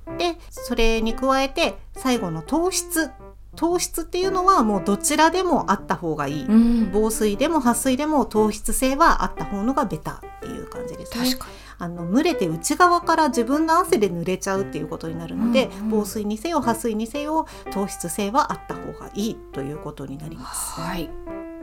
[0.07, 3.09] うん、でそれに加えて最後の糖質。
[3.55, 11.25] 糖質っていうのはもうどちらでもあった方がいい、うん、防水でも撥水でも糖質性はあった方のがベタっていう感じですね。
[11.79, 20.79] あの蒸れて内側から自分の汗で濡れちゃうっていうことになるので、うんうん、防水にせよ撥水にせよ糖質性はあった方がいいということになります。
[20.79, 21.09] はい。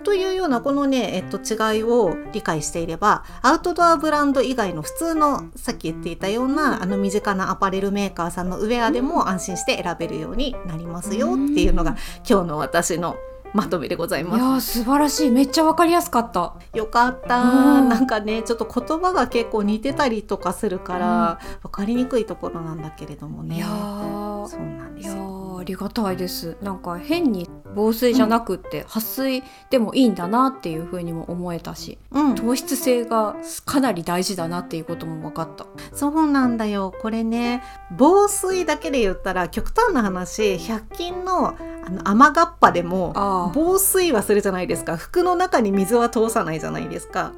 [0.05, 11.97] というようなこのね、えっと、違いを理解していればアウトドアブランド以外の普通のさっき言っていたようなあの身近なアパレルメーカーさんのウェアでも安心して選べるようになりますよっていうのが
[12.29, 13.17] 今日の私の
[13.55, 14.79] まとめでございます。
[14.79, 16.57] いや素晴らしいめっちゃわかりやすかった。
[16.75, 21.39] よかった、うん、なんかねちょっと言葉が結構似てたりとかするから、うん、わ
[21.71, 23.57] かりにくいところなんだけれどもね。
[23.57, 25.54] いやそうなんですよ。
[25.65, 26.59] ありがたいです。
[26.61, 35.65] なんか変に防水じゃなくって撥水でもいいんだなっていうふうにも思えたし、うん、糖質性がかなり大事だなっていうことも分かった。
[35.95, 36.93] そうなんだよ。
[37.01, 37.63] これね
[37.97, 44.99] 防水だけで言ったら極端な話100均のあの雨がっぱでも防水はするじゃないですか。
[44.99, 47.33] 服の中に水は通さないじゃないですか。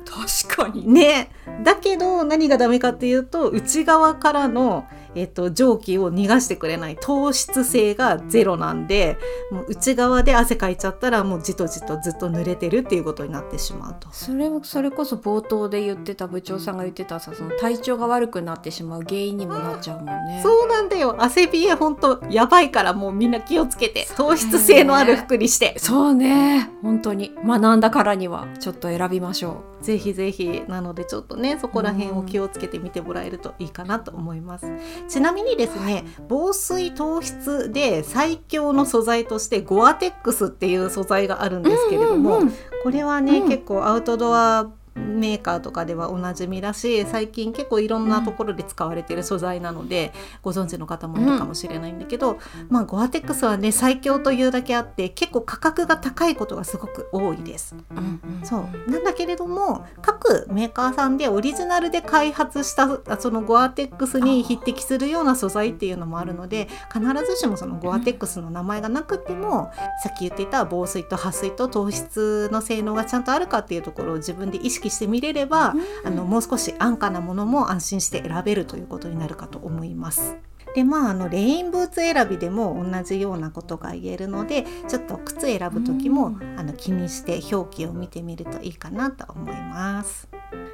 [0.49, 0.89] 確かに。
[0.89, 1.31] ね。
[1.63, 4.85] だけど何がダメかっていうと内側からの
[5.17, 9.19] えっと、蒸気を逃がしてくれない糖質性がゼロなんで
[9.51, 14.09] もう内側で汗かいちゃったらもうじとじとずっと濡れてるっていうことになってしまうと。
[14.13, 20.41] それそれこそ冒頭で言ってた部長さんが言ってたさその体調が悪くなってしまう原因にもなっちゃうもんね。
[20.43, 21.17] そうなんだよ。
[21.19, 25.79] 汗冷えほんとやばいからもうみんな気をつけて糖質性のある服にして。
[25.79, 26.71] そうね。
[26.83, 27.35] 本当に。
[27.45, 30.65] 学んだからにはちょっと選びましょうぜひぜひ。
[30.67, 34.67] なのでちょっとねそこら辺を気をつけてみてもらえるといいかなと思います。
[35.09, 42.41] ちなみにですね、防水糖質で最強の素材としてゴアテックスっていう素材があるんですけれども、
[42.83, 57.75] これはね、結構アウトドアメーカーとかではおなじみだし最近結構いろんなところで使われてる素材なので、ご存知の方もいるかもしれないんだけど、うん、まあゴアテックスはね最強というだけあって結構価格が高いことがすごく多いです。
[57.91, 58.91] うんそう。
[58.91, 69.71] なんだけれども各メーカーさんでオリジナルで開発したそのゴアテックスに匹敵するような素材っていうのもあるので必ずしもそのゴアテックスの名前がなくても、
[70.03, 80.37] さっき言っていた防水と撥水と糖質の性能がちゃんとあるかっていうところを自分で意識してみれれば、うん、あのもう少し安価なものも安心して選べるということになるかと思います。
[80.75, 90.29] でまああのレインブーツ選びでも同じようなことが言えるのでちょっと靴選ぶ時も、あの気にして表記を見てみるといいかなと思います。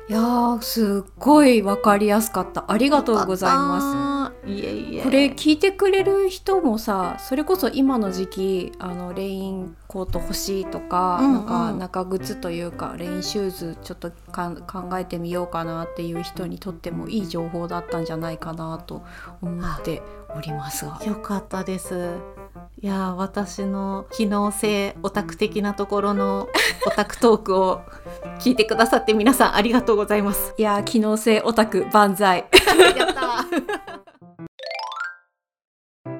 [0.08, 4.11] いやーすっごいわかりやすかったありがとうございますす。
[4.46, 5.02] いえいえ。
[5.02, 19.02] これ聞いてくれる人もさそれこそ今の時期あのレインコート欲しいとか、うんうんなんか中靴というかレインシューズちょっと考えてみようかなっていう人にとってもいい情報だったんじゃないかなと
[19.40, 20.02] 思って
[20.34, 21.00] おりますが。
[21.04, 22.16] よかったです。
[22.80, 26.48] いやー私の機能性オタク的なところの
[26.86, 27.80] オタクトークを
[28.40, 30.54] 聞いてくださって皆さんありがとうございます。
[30.56, 32.46] いやー機能性オタク万歳
[32.96, 33.92] やった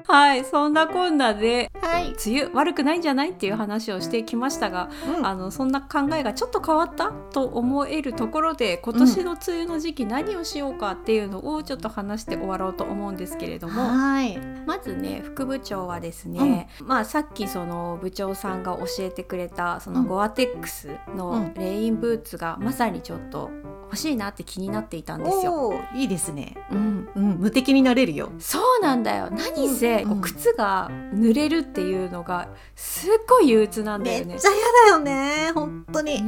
[0.07, 2.13] はいそんなこんなではい。
[2.25, 5.25] 梅雨悪くないんじゃないっていう話をしてきましたがうん。
[5.25, 13.81] あのそんな考えがちょっと変わったと思えるところで今年の梅雨の時期何をしようかっていうのをちょっと話して終わろうと思うんですけれども。
[13.81, 14.37] はい。
[14.65, 20.07] まずね副部長はですね、まあさっきその部長さんが教えてくれたそのうん。
[20.07, 21.53] ゴアテックスうのん。
[21.55, 23.49] レインブーツがまさにちょっと
[23.93, 25.79] 欲しいなって気になっていたんですよ。
[25.93, 26.57] いいですね。
[26.71, 28.31] うん、うん、無敵になれるよ。
[28.39, 34.47] そうなんだよ何せ、うん靴が濡れるっていうのがすっごい憂鬱なんだよねめっち。
[34.47, 35.51] ゃ嫌だよね。
[35.53, 36.23] 本当に。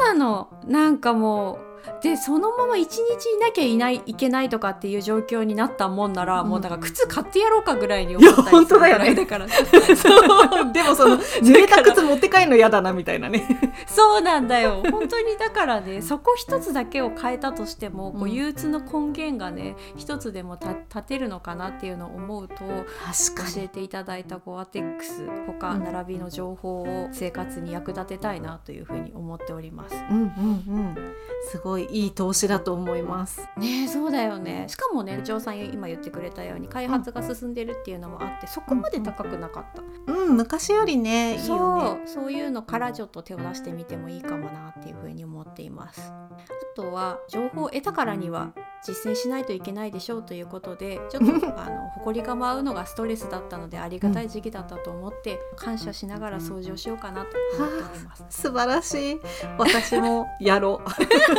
[0.00, 1.71] なのなんかもう
[2.02, 6.48] でそのまま一日いなきゃいないいけないとかっていう状況になったもんなら、うん。
[6.48, 9.48] もうだから靴買ってやろうかぐらいに思ったりするだよねぐらいだから。
[9.96, 10.72] そう。
[10.72, 13.46] でもその 濡れた靴持って帰るの嫌だなみたいなね。
[13.86, 14.82] そうなんだよ。
[14.90, 18.32] 本当にだからねそこ一つだけを変えたとしても、こううん。
[18.32, 25.84] 憂鬱の根源がね一つでもた立てるのかなっていうのを思うと確教えていただいたゴアテックス他うん。
[25.84, 29.94] 並びの情報を生活に役立てたいなというふうに思っております。
[30.10, 30.24] うんうん
[30.68, 31.14] うん。
[31.50, 33.48] すごいいい投資だと思います。
[33.56, 34.66] ねえそうだよね。
[34.68, 42.02] しかもね部長さん今言ってくれたように開発が進んでるっていうのもあってそこまで高くなかった、うん、昔よりね、いいそよね。
[42.04, 46.00] うそういうのからちょっと手を出してみてもいいかもなっていうふうに思っています。
[46.10, 46.28] あ
[46.74, 48.52] とは情報を得たからには
[48.84, 59.20] 実践しないといけないでしょうということでちょっと あの埃が舞うのがストレスだったのでありがたい時期だったと思って、感謝しながら掃除をしようかなと思っております 素晴らしい。
[59.58, 60.88] 私もやろう。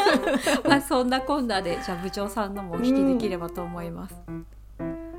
[0.68, 4.16] まあそんなこんなでじゃあ部長さんのもお聞きできればと思います、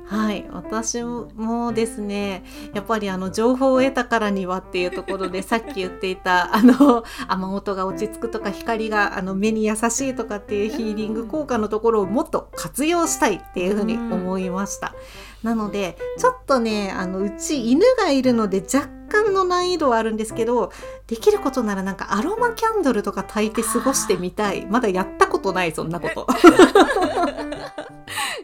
[0.07, 14.93] はい、私もですねやっぱりあの情報を得たからにはっていうところで さっき言っていたあの雨音が落ち着くとか光があの目に優しいとかっていうヒーリング効果のところをもっと活用したいっていうふうに思いました。
[15.43, 20.71] なのでちょっとねあのうち犬がいるので若干の難易度はあるんですけど
[21.07, 24.65] できることならなんかアロマキャンドルとか焚いて過ごしてみたい。
[24.65, 26.27] まだやったことないそんなこと。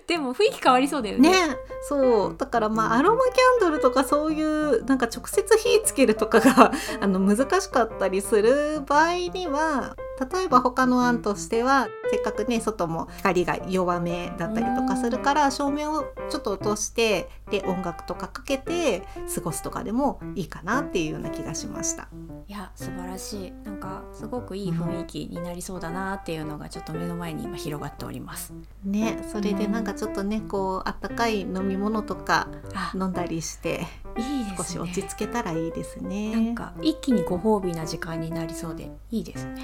[0.08, 1.48] でも雰囲気変わりそうだよね。
[1.48, 2.36] ねそう。
[2.38, 19.04] だからまあアロマキャンドルとかそういうなんか直接火つけるとかがあの難しかったりする場合には例えば他の案としてはせっかくね外も光が弱めだったりとかするから照明をちょっと落としてで音楽とかかけて
[19.36, 22.08] 過ごすとかでもいいかなっていうような気がしました。
[22.48, 23.52] いや素晴らしい。
[23.66, 28.54] なんかすごくいい雰囲気になりそうだなっていうのがちょっと目の前に今広がっております。
[28.84, 33.86] ねそれでなんかちょっとねこうあったかい飲み物とかあ飲んだりして
[34.18, 34.56] いいですね。
[34.58, 36.32] 少し落ち着けたらいいですね。
[36.32, 39.64] なんか一気にご褒美な時間になりそうでいいですね。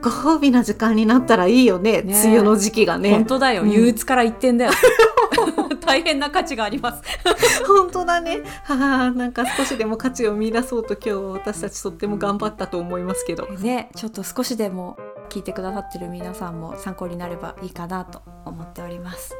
[0.00, 2.02] ご褒美な時間になったらいいよね。
[2.02, 2.22] ね。
[2.24, 3.10] 梅雨の時期がね。
[3.10, 4.72] 本当だよ、うん憂鬱から一点だよ
[5.88, 7.02] 大変な価値があります。
[7.66, 8.42] 本当だね。
[8.64, 13.46] はあなんか少しでも価値を見出そうと今日は私たちとっても頑張ったと思いますけど。
[13.46, 14.98] ねちょっと少しでも
[15.30, 19.34] 聞いてくださってる皆さんも参考になればいいかなと思っております。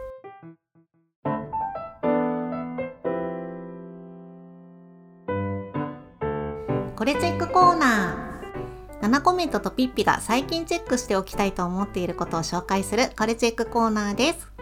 [6.97, 8.29] これチェックコーナー。
[9.03, 14.58] 7コメントとピッピが最近チェックしておきたいと思っていることを紹介するこれチェックコーナーです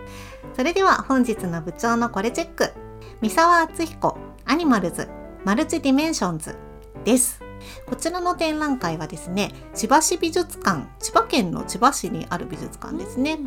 [0.55, 2.73] それでは本日の部長のこれチェック。
[3.21, 5.09] 三沢厚彦アニマルズ
[5.45, 6.57] マルチディメンションズ
[7.05, 7.41] です。
[7.87, 13.39] こちらの展覧会はですね千葉市美術館千葉県の千葉市にある美術館ですね、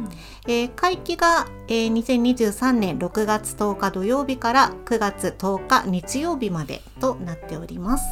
[0.48, 8.04] えー会期が、えー2023年6月10日土曜日から9月10日日曜日までとなっております。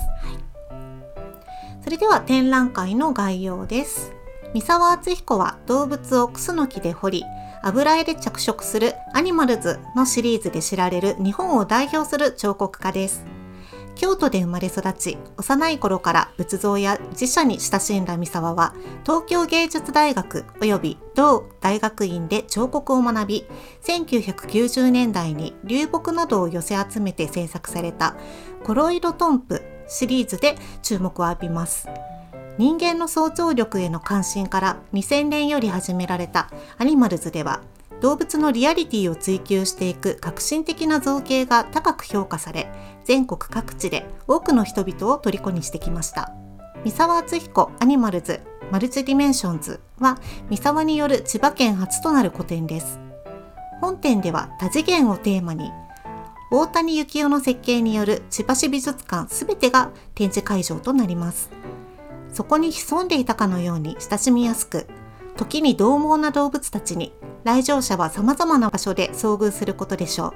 [1.84, 4.14] それでは展覧会の概要です。
[4.54, 7.24] 三沢敦彦は動物をクスノキで彫り、
[7.68, 13.26] 油絵で着色するアニマルズのシリーズで知られる日本を代表する彫刻家です。
[13.96, 23.46] 京都で生まれ育ち幼い頃から仏像や寺社に親しんだ三沢は東京芸術大学及び同大学院で彫刻を学び
[23.82, 28.16] 1990年代に流木などを寄せ集めて制作された
[28.64, 31.90] コロイドトンプシリーズで注目を浴びます
[32.58, 37.62] 人間の想像力への関心から2000年より始められたアニマルズでは
[38.02, 42.68] 動物のリアリティを追求していく革新的な造形が高く評価され
[43.06, 46.34] 全国各地で多くの人々を虜にしてきました。
[46.84, 48.42] 三沢厚彦アニマルズ
[48.72, 53.00] マルチディメンションズは三沢による千葉県初となる個展です。
[53.82, 55.72] 本展では多次元をテーマに
[56.50, 61.57] 大谷幸雄の設計による千葉市美術館すべてが展示会場となります。
[62.34, 64.88] そこに潜んでいたかのように親しみやすく
[65.36, 67.14] 時に獰猛な動物たちに
[67.44, 70.34] 来場者は様々な場所で遭遇することでしょう。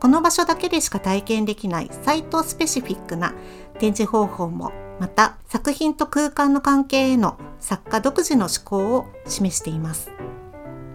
[0.00, 3.34] この場所だけでしか体験できないサイトスペシフィックな
[3.78, 10.10] 展示方法もまた作品と空間の関係への作家独自の思考を示しています。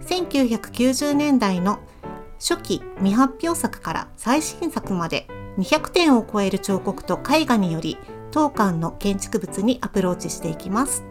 [0.06, 1.78] 1990年代の
[2.38, 5.28] 初期未発表作から最新作まで
[5.58, 7.96] 200点を超える彫刻と絵画により
[8.36, 11.02] 当館の建築物にアプローチしていきます。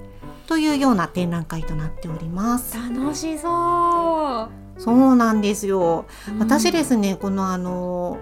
[0.46, 2.78] というような展覧会となっております。
[2.78, 4.48] 楽しそ
[4.78, 4.82] う。
[4.82, 8.18] そうなんですよ、うん、私ですねこのあの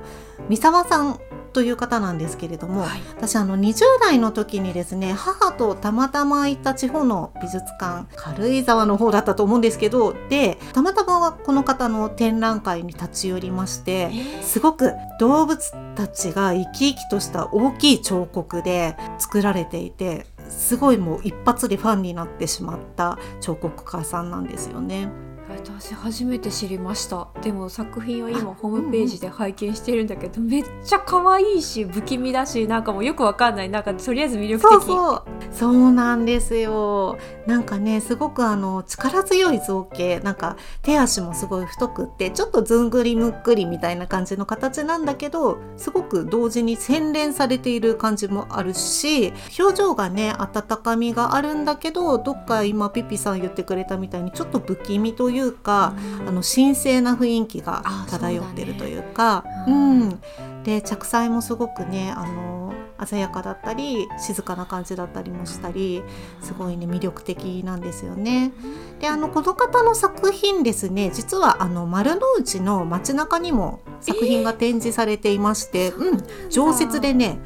[0.49, 1.20] 三沢さん
[1.54, 25.33] という方なんですけれども、はい、私あの20代の時にですね母とたまたま行った地方の美術館軽井沢の方だったと思うんですけどでたまたまこの方の展覧会に立ち寄りましてすごく動物たちが生き生きとした大きい彫刻で作られていてすごいもう一発でファンになってしまった彫刻家さんなんですよね。
[25.64, 27.30] 私初めて知りました。
[27.41, 33.70] でも作品を今ホームページで拝見してるんだけど、うんうん、めっちゃ可愛いし不気味だしなんかもうよくわかんない。
[33.70, 34.86] なんかとりあえず魅力的。
[34.86, 35.91] そうそう。
[35.93, 37.18] なんですよ。
[37.47, 40.20] なんかねすごくあの力強い造形。
[40.20, 62.74] なんか手足もすごい太くってちょっとずんぐりむっくりみたいな感じの形なんだけどすごく同時に洗練されている感じもあるし表情がね温かみがあるんだけどどっか今ピピさん言ってくれたみたいにちょっと不気味というか、うん、あの神聖な雰囲気が漂ってるというかう、ね、うん、で着彩もすごくねあの
[63.06, 66.04] 鮮やかだったり静かな感じだったりもしたり
[66.41, 68.51] すごいね魅力的なんですよね。
[68.99, 77.39] であのこの方の作品ですね実はあの丸の内の街中にも作品が展示されていまして、えー、うん常設でね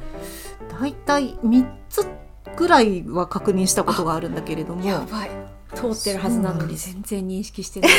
[0.80, 0.86] だ。
[0.86, 2.06] いたい3つ
[2.56, 4.82] ぐらいは確認したことがあるんだけれども。
[5.74, 6.76] 通ってるはずなのに。
[6.76, 7.90] 全然認識してない。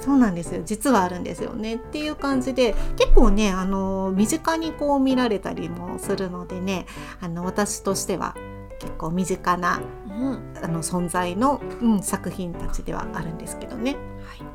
[0.00, 0.62] そうなんですよ。
[0.64, 1.76] 実はあるんですよね。
[1.76, 6.86] っていう感じで結構ねあの身近にこう見られたりもするのでね
[7.20, 8.34] あの私としては
[8.78, 13.96] 結構身近な、うん、あの存在の、うん、作品たちではあるんですけどね。
[14.22, 14.49] はい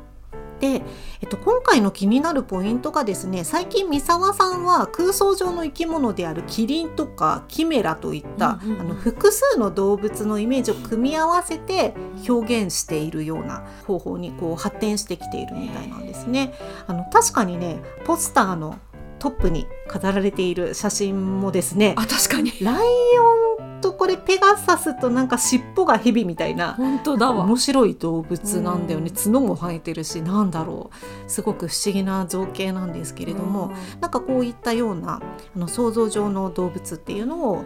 [0.60, 0.82] で、
[1.20, 11.94] えっと、今回の気になるポイントがですね最近三沢さんは空想上の生き物であるキリンとかキメラといった、うんうんうん、あの複数の動物のイメージを組み合わせて
[12.28, 16.54] 表現しているような方法にこう発展してきているみたいなんですね。
[16.86, 18.78] あの確かにねポスターの
[19.26, 22.52] トップに飾られている写真もですねあ確かに。
[22.62, 27.44] ライオンとこれペガサスとなんか尻尾が蛇みたいな本当だわ。
[27.44, 29.10] 面白い動物なんだよね。
[29.10, 30.90] 角も生えてるしなんだろ
[31.26, 31.30] う。
[31.30, 35.20] すごく不思議な造形なんですけれどもなんかこういったような
[35.56, 37.64] あの想像上の動物っていうのを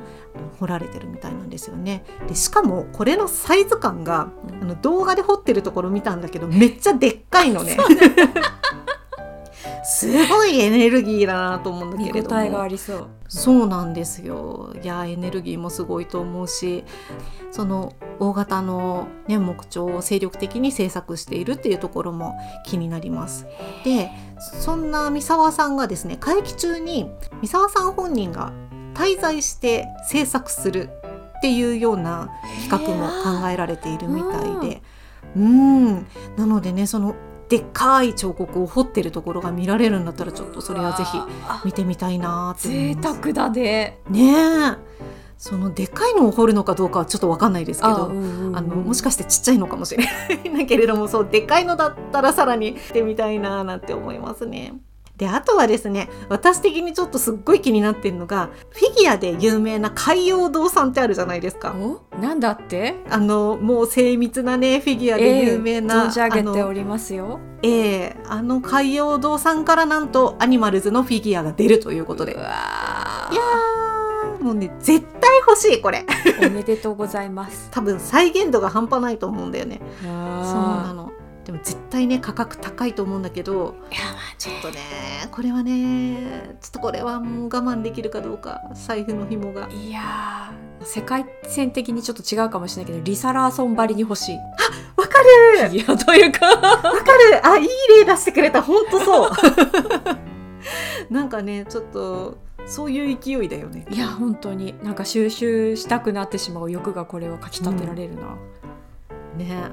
[0.58, 2.04] 彫られてるみたいなんですよね。
[2.26, 4.30] でしかもこれのサイズ感が
[4.62, 7.76] あの動画で彫ってるところ見たんだけどめっちゃでっかいのね。
[9.84, 12.50] すごいエネルギーだなと思うんだけれども。
[12.50, 13.08] がありそう。
[13.28, 14.74] そうなんですよ。
[14.82, 16.84] いやエネルギーもすごいと思うし
[17.52, 22.36] その大型の、ね、木彫を精力的に制作しているっていうところも
[22.66, 23.46] 気になります。
[23.84, 27.08] でそんな三沢さんがですね会期中に
[27.40, 28.52] 三沢さん本人が
[28.94, 30.90] 滞在して制作する
[31.38, 32.30] っていうような
[32.68, 34.82] 企画も考えられているみたいで。
[35.36, 36.06] うん。
[36.36, 37.14] なのでねその
[37.50, 41.18] でっかい彫刻を彫ってるところが見られるんだったらちょっとそれはぜひ
[41.64, 43.98] 見てみたいなって贅沢だね。
[44.08, 44.76] ね
[45.36, 48.10] そのでっかいのを彫るのかどうかはちょっと分かんないですけどあ、
[48.60, 50.04] のもしかしてちっちゃいのかもしれ
[50.50, 54.74] ないけれどもそうでっかいのだったらさらにしてみたいななんて思いますね。
[55.20, 61.74] であとはですね私的にちょっとすっごい気になってるのがフィギュアで有名な海洋堂さんってあるじゃないですか。
[62.18, 62.94] なんだって？
[63.10, 67.38] あのもう精密なねフィギュアで有名な、えー、存じ上げておりますよ。
[67.62, 72.32] ええー、あの海洋堂さんからなんとアニマルズのフィギュアが出るということで。
[72.32, 73.30] うわ
[74.40, 76.06] もうね絶対欲しいこれ。
[76.42, 77.68] おめでとうございます。
[77.72, 79.82] 多分再現度が半端ないと思うんだよね。
[80.02, 81.09] そうなの
[81.50, 84.78] でも絶対ね価格高いと思うんだけどいやまあちょっとね
[85.32, 89.68] これはねちょっとこれはもう我慢できるかどうか財布の紐が。
[89.70, 94.36] いやー世界線的にちょっと違うかもしれないけどリサ・ラーソンばりに欲しい。
[94.96, 95.18] わか
[95.62, 95.74] る。
[95.74, 96.88] いやというかわか
[97.32, 97.46] る。
[97.46, 98.62] あいい例出してくれた。
[98.62, 99.30] ほんとそう。
[101.10, 103.86] なんかねちょっとそういう勢いだよね。
[103.90, 104.76] いや本当に。
[104.84, 108.36] なんか収集したくなってしまう欲がこれをかきたてられるな、
[109.36, 109.72] ねいや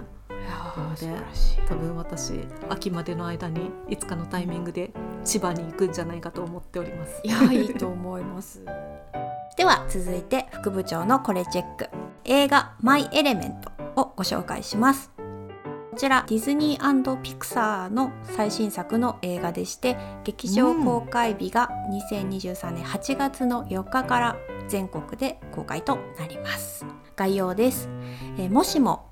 [0.52, 1.58] ー素晴らしい。
[1.68, 2.34] 多分私
[2.70, 4.92] 秋までの間にいつかのタイミングで
[5.24, 7.22] 千葉に行くんじゃないかと思っております。
[7.24, 8.64] いやいいと思います。
[9.58, 11.90] では続いて副部長のこれチェック。
[12.24, 13.72] 映画「マイ・エレメント」
[14.02, 15.12] をご紹介します。
[15.18, 21.72] こちらディズニーピクサーの最新作の映画でして劇場公開日が
[22.12, 24.36] 2023年8月の4日から
[24.68, 26.86] 全国で公開となります。
[27.16, 27.90] 概要です、
[28.38, 29.10] えーもしも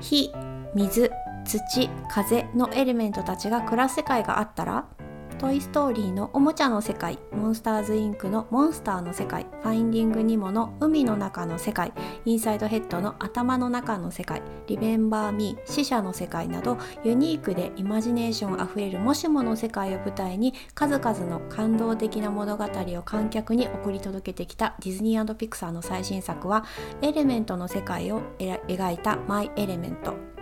[0.00, 0.32] 火
[0.74, 1.10] 水
[1.44, 4.86] 土風のエレメントたちが暮らす世界があったら
[5.44, 11.92] トイ・ストーリーのおもちゃの世界、モンスターズ・インクのモンスターの世界、ファインディング・ニモの海の中の世界、
[12.24, 26.64] インサイド・ヘッドの頭の中の世界、リベンバー・ミー、死者の世界など、ユニークでイマジネーションあふれるもしもの世界を舞台に、数々の感動的な物語を観客に送り届けてきたディズニーピクサーの最新作は、
[27.02, 30.33] エレメントの世界を描いたマイ・エレメント。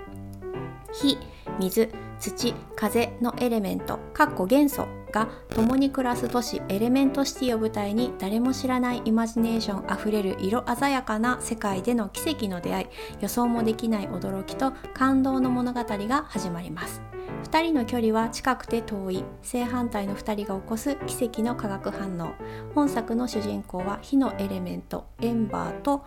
[0.92, 1.18] 火
[1.58, 12.86] 水土風のエレメントかっこ元素が共に暮らす都市エレメントシティを舞台に誰も知らないイマジネーションあふれる色鮮やかな世界での奇跡の出会い
[13.20, 17.02] 予想もできない驚きと感動の物語が始まります。
[17.44, 22.32] 2人の距離は近くて遠い正反対の2人が起こす奇跡の化学反応。
[22.74, 26.04] 本作の主人公は火のエレメントエンバーと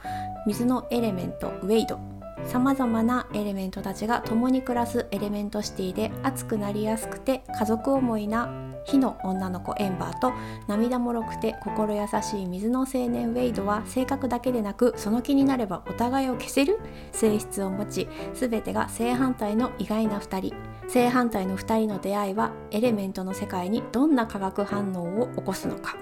[0.47, 1.99] 水のエレメントウェイド。
[2.45, 8.49] さまざまなエレメントたちが共に暮らすエレメントシティで熱くなりやすくて家族思いな
[8.85, 10.31] 火の女の子エンバーと
[10.67, 16.79] 涙もろくて心優しい水の青年ウェイドは性格だけでなくその気になればお互いを消せる
[17.11, 20.55] 性質を持ち全てが正反対の意外な2人
[20.87, 25.97] 正反対の2人の出会いはエレメントの世界にどんな化学反応を起こすのか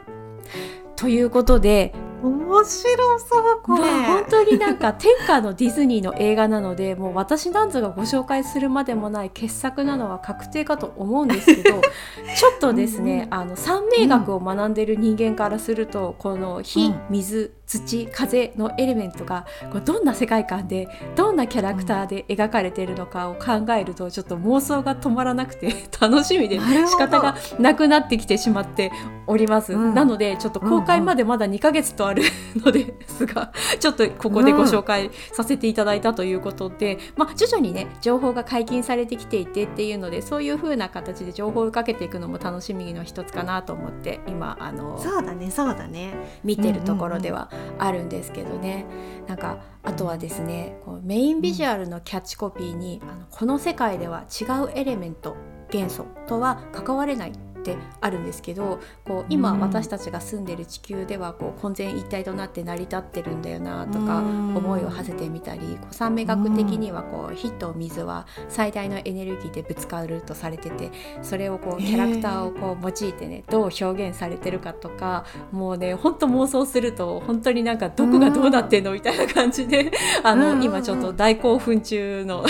[0.98, 1.94] ということで
[2.24, 11.82] 面白そうこれ、まあ本当になんか天下のディズニーの映画なので もう私なんぞがご紹介するまでもない傑作なのは確定かと思うんですけど
[12.36, 17.02] ちょっとですねあの三名学を学んでる人間からすると、この火、うん。
[17.10, 28.92] 水土風のエレメントがこうどんな世界観でどんなキャラクターで描かれているのかを考えるとちょっと妄想が止まらなくて 楽しみで仕方がなくなってきてしまって
[29.28, 29.94] おります、うん。
[29.94, 32.24] なのでちょっと公開までまだ2ヶ月とある
[32.56, 47.50] のですがちょっとここでご紹介させていただいたということで、まあ、徐々にね情報が解禁されてきていてっていうのでそういう風な形で情報をかけていくのも楽しみの一つかなと思って今あのそうだねそうだね見てるところでは
[47.80, 48.86] あるんですけどね、
[49.28, 55.36] なんかあとはですねこうメインビジュアルのキャッチコピーに、あのこの世界では違うエレメント
[55.72, 57.34] 元素とは関われない
[57.64, 59.60] ってあるんですけどこう今うん。
[59.64, 64.56] 私たちが住んでる地球ではこう混然一体となって成り立ってるんだよなとかうん。
[64.58, 70.92] 思いを馳せてみたりこう三名学的にはこう火と水は最大のエネルギーでぶつかるとされてて
[71.22, 79.92] それをこうキャラクターをこう用いてねどう表現されてるかとかもうねほんと妄想すると本当になんかどこがどうなってんのみたいな感じで
[80.24, 82.46] あの今ちょっと大興奮中の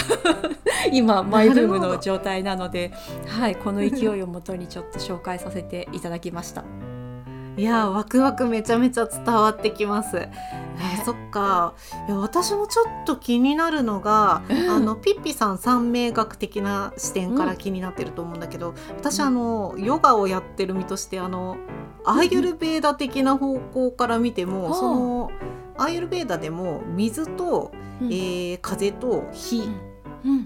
[0.91, 2.91] 今マイブームの状態なので
[3.27, 6.63] はいこの勢いをもとにちょっと紹介させていただきました。
[7.55, 10.17] いやーワクワクめちゃめちゃ伝わってきます。
[10.17, 11.73] えー そっか。
[12.07, 14.69] いや私もちょっと気になるのが、うん。
[14.71, 21.57] あのピッピさん三名学的な視点から気になってると思うんだけど、私あのヨガをやってる身としてあの
[22.05, 25.31] アーユルベーダ的な方向から見ても、うんその
[25.77, 27.71] アーユルベーダでも水と、
[28.01, 28.07] うん。
[28.07, 29.92] えー風と火うん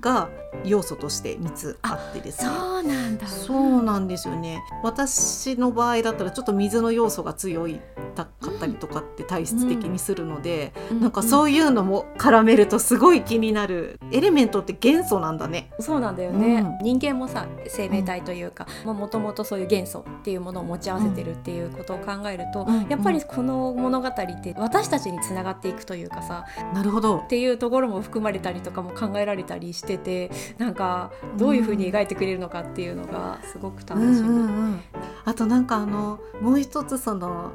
[0.01, 0.29] が
[0.63, 2.49] 要素として3つあってですね。
[2.49, 3.27] そうなんだ。
[3.27, 4.61] そうなんですよね。
[4.83, 7.79] 私の場合だったらちょっと水の要素が強い
[8.15, 13.99] かったりとかって体質的にするので、なんかうそういうのも絡めるとすごい気になる。
[14.11, 15.71] エレメントって元素なんだね。
[15.79, 16.97] そうなんだよね、うん。
[16.97, 27.17] 人間もさ生命体というかもともとそういう元素っていうものを持ち合わせてるっていうことを考えると、うんやっぱりこの物語って私たちにつながっていくというかさなるほど。
[27.17, 34.05] っていうところも含まれたりとかも考えられたりしててなんかどういうふうに描いてくれるのかっていうのがすごく楽しみ。
[34.05, 34.81] うんうんうん。
[35.25, 37.51] あとなんかあのもう一つその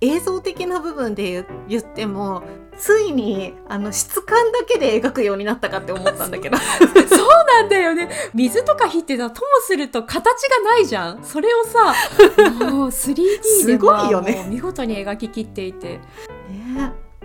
[0.00, 2.42] 映像的な部分で言言っても
[2.76, 6.58] ついにあの質感だけで描くようになったかって思ったんだけど。
[6.60, 8.10] そうなんだよね。
[8.34, 11.24] 水とか火ってさともすると形がないじゃん。
[11.24, 11.94] それをさ
[12.70, 14.46] もう 3D ですごいよね。
[14.50, 15.88] 見事に描ききっていて。
[15.88, 16.35] ね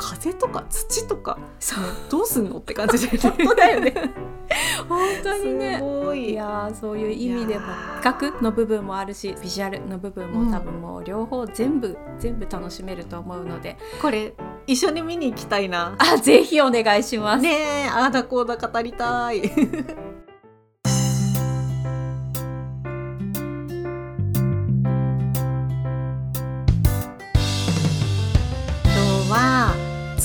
[0.02, 1.38] 風とか土とか
[2.10, 3.94] どうすんのって感じで 本当だよね。
[4.90, 6.32] 本当にすねごい。
[6.32, 7.66] いやーそういう意味でも
[8.04, 13.78] 企画の部分もあるしビジュアルの部分も多分もう両方全部、全部楽しめると思うので。
[14.02, 14.34] これ
[14.68, 15.96] 一緒に見に行きたいな。
[15.98, 19.42] あぜひお願いします、ねえあーだこうだ語りたい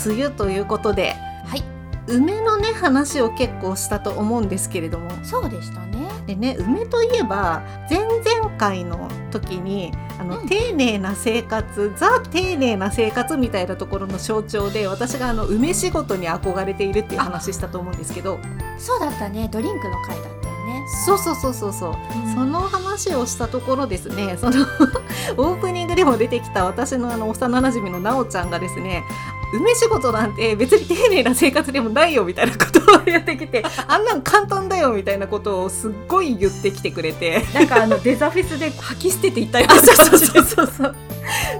[0.06, 1.14] 梅雨ということで
[1.46, 1.62] はい。
[2.08, 5.10] 梅のね話を結構したと思うんですけれども。
[5.24, 6.08] そうでしたね。
[6.26, 10.48] でね梅といえば前々回の時にあの、うん。
[10.48, 18.38] 丁寧な生活ザ丁寧な生活みたいなところの象徴で私があの梅仕事に憧れているっていう話したと思うんですけど。
[18.78, 19.48] そうだったね。
[19.50, 21.94] ドリンクの回だったよね、そうそうそうそうそう、
[22.34, 24.66] その話をしたところですねその
[25.38, 29.04] オープニングでも出てきた私のあの幼なじみのなおちゃんがですね
[29.52, 37.44] 梅仕事なんて別に丁寧な生活でもないよみたいなことを言ってきて あんなん簡単だよみたいなことをすっごい言ってきてくれて。
[37.54, 40.96] なんかあのデザフェスで吐き捨てていったようそうそうそうそう。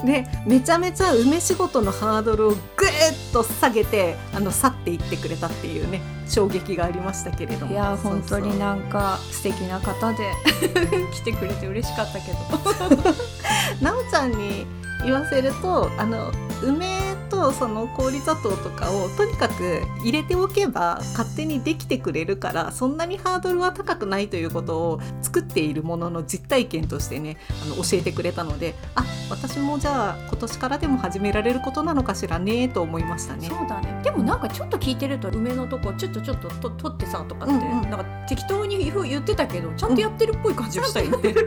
[0.04, 10.32] でめちゃめちゃ梅仕事のハードルをぐーっと下げてあの去っていってくれたっていうね衝撃がありましたけれどもいや本当になんか素敵な方で
[11.12, 12.38] 来てくれて嬉しかったけど
[13.82, 14.66] なおちゃんに
[15.04, 16.32] 言わせるとあの
[16.62, 33.48] 梅とその氷砂糖とかをとにかく入れておけば勝手にできてくれるからそんなにハードルは高くないということを作っているものの実体験としてねあの教えてくれたのであ私もじゃあ今年からでも始められることなのかしらねと思いましたね。
[33.48, 34.00] そうだね。
[34.04, 37.90] でもなんかちょっと聞いてると梅のとこちょっとちょっとと取ってさとかって、うんうん。
[37.90, 41.34] なんか適当に言ってたけどちゃんとやってるっぽい感じがしたよね。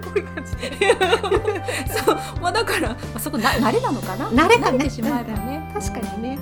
[2.05, 2.15] そう。
[2.41, 4.29] まあだから、まあ、そこな慣れなのかな？
[4.29, 5.71] 慣れかねしまえばね。
[5.73, 6.39] 確かにね。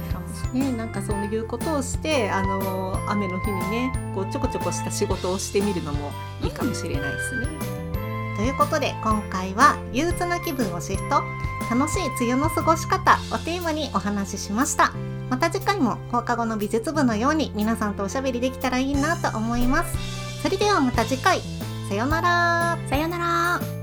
[0.53, 7.47] ね、なんかそういうことをして、あのー雨の日にねこうちょこちょこした仕事をしてみるのもいいかもしれないですね。
[8.35, 11.23] ということで今回は「憂鬱な気分をシフト
[11.73, 14.91] 楽しい梅雨の過ごし方」をテーマにお話ししました。
[15.29, 20.41] また次回も放課後の美術部のように皆さんとおしゃべりできたらいいなと思います。
[20.41, 21.41] それではまた次回。
[21.89, 22.77] さようなら。
[22.89, 23.76] さよなら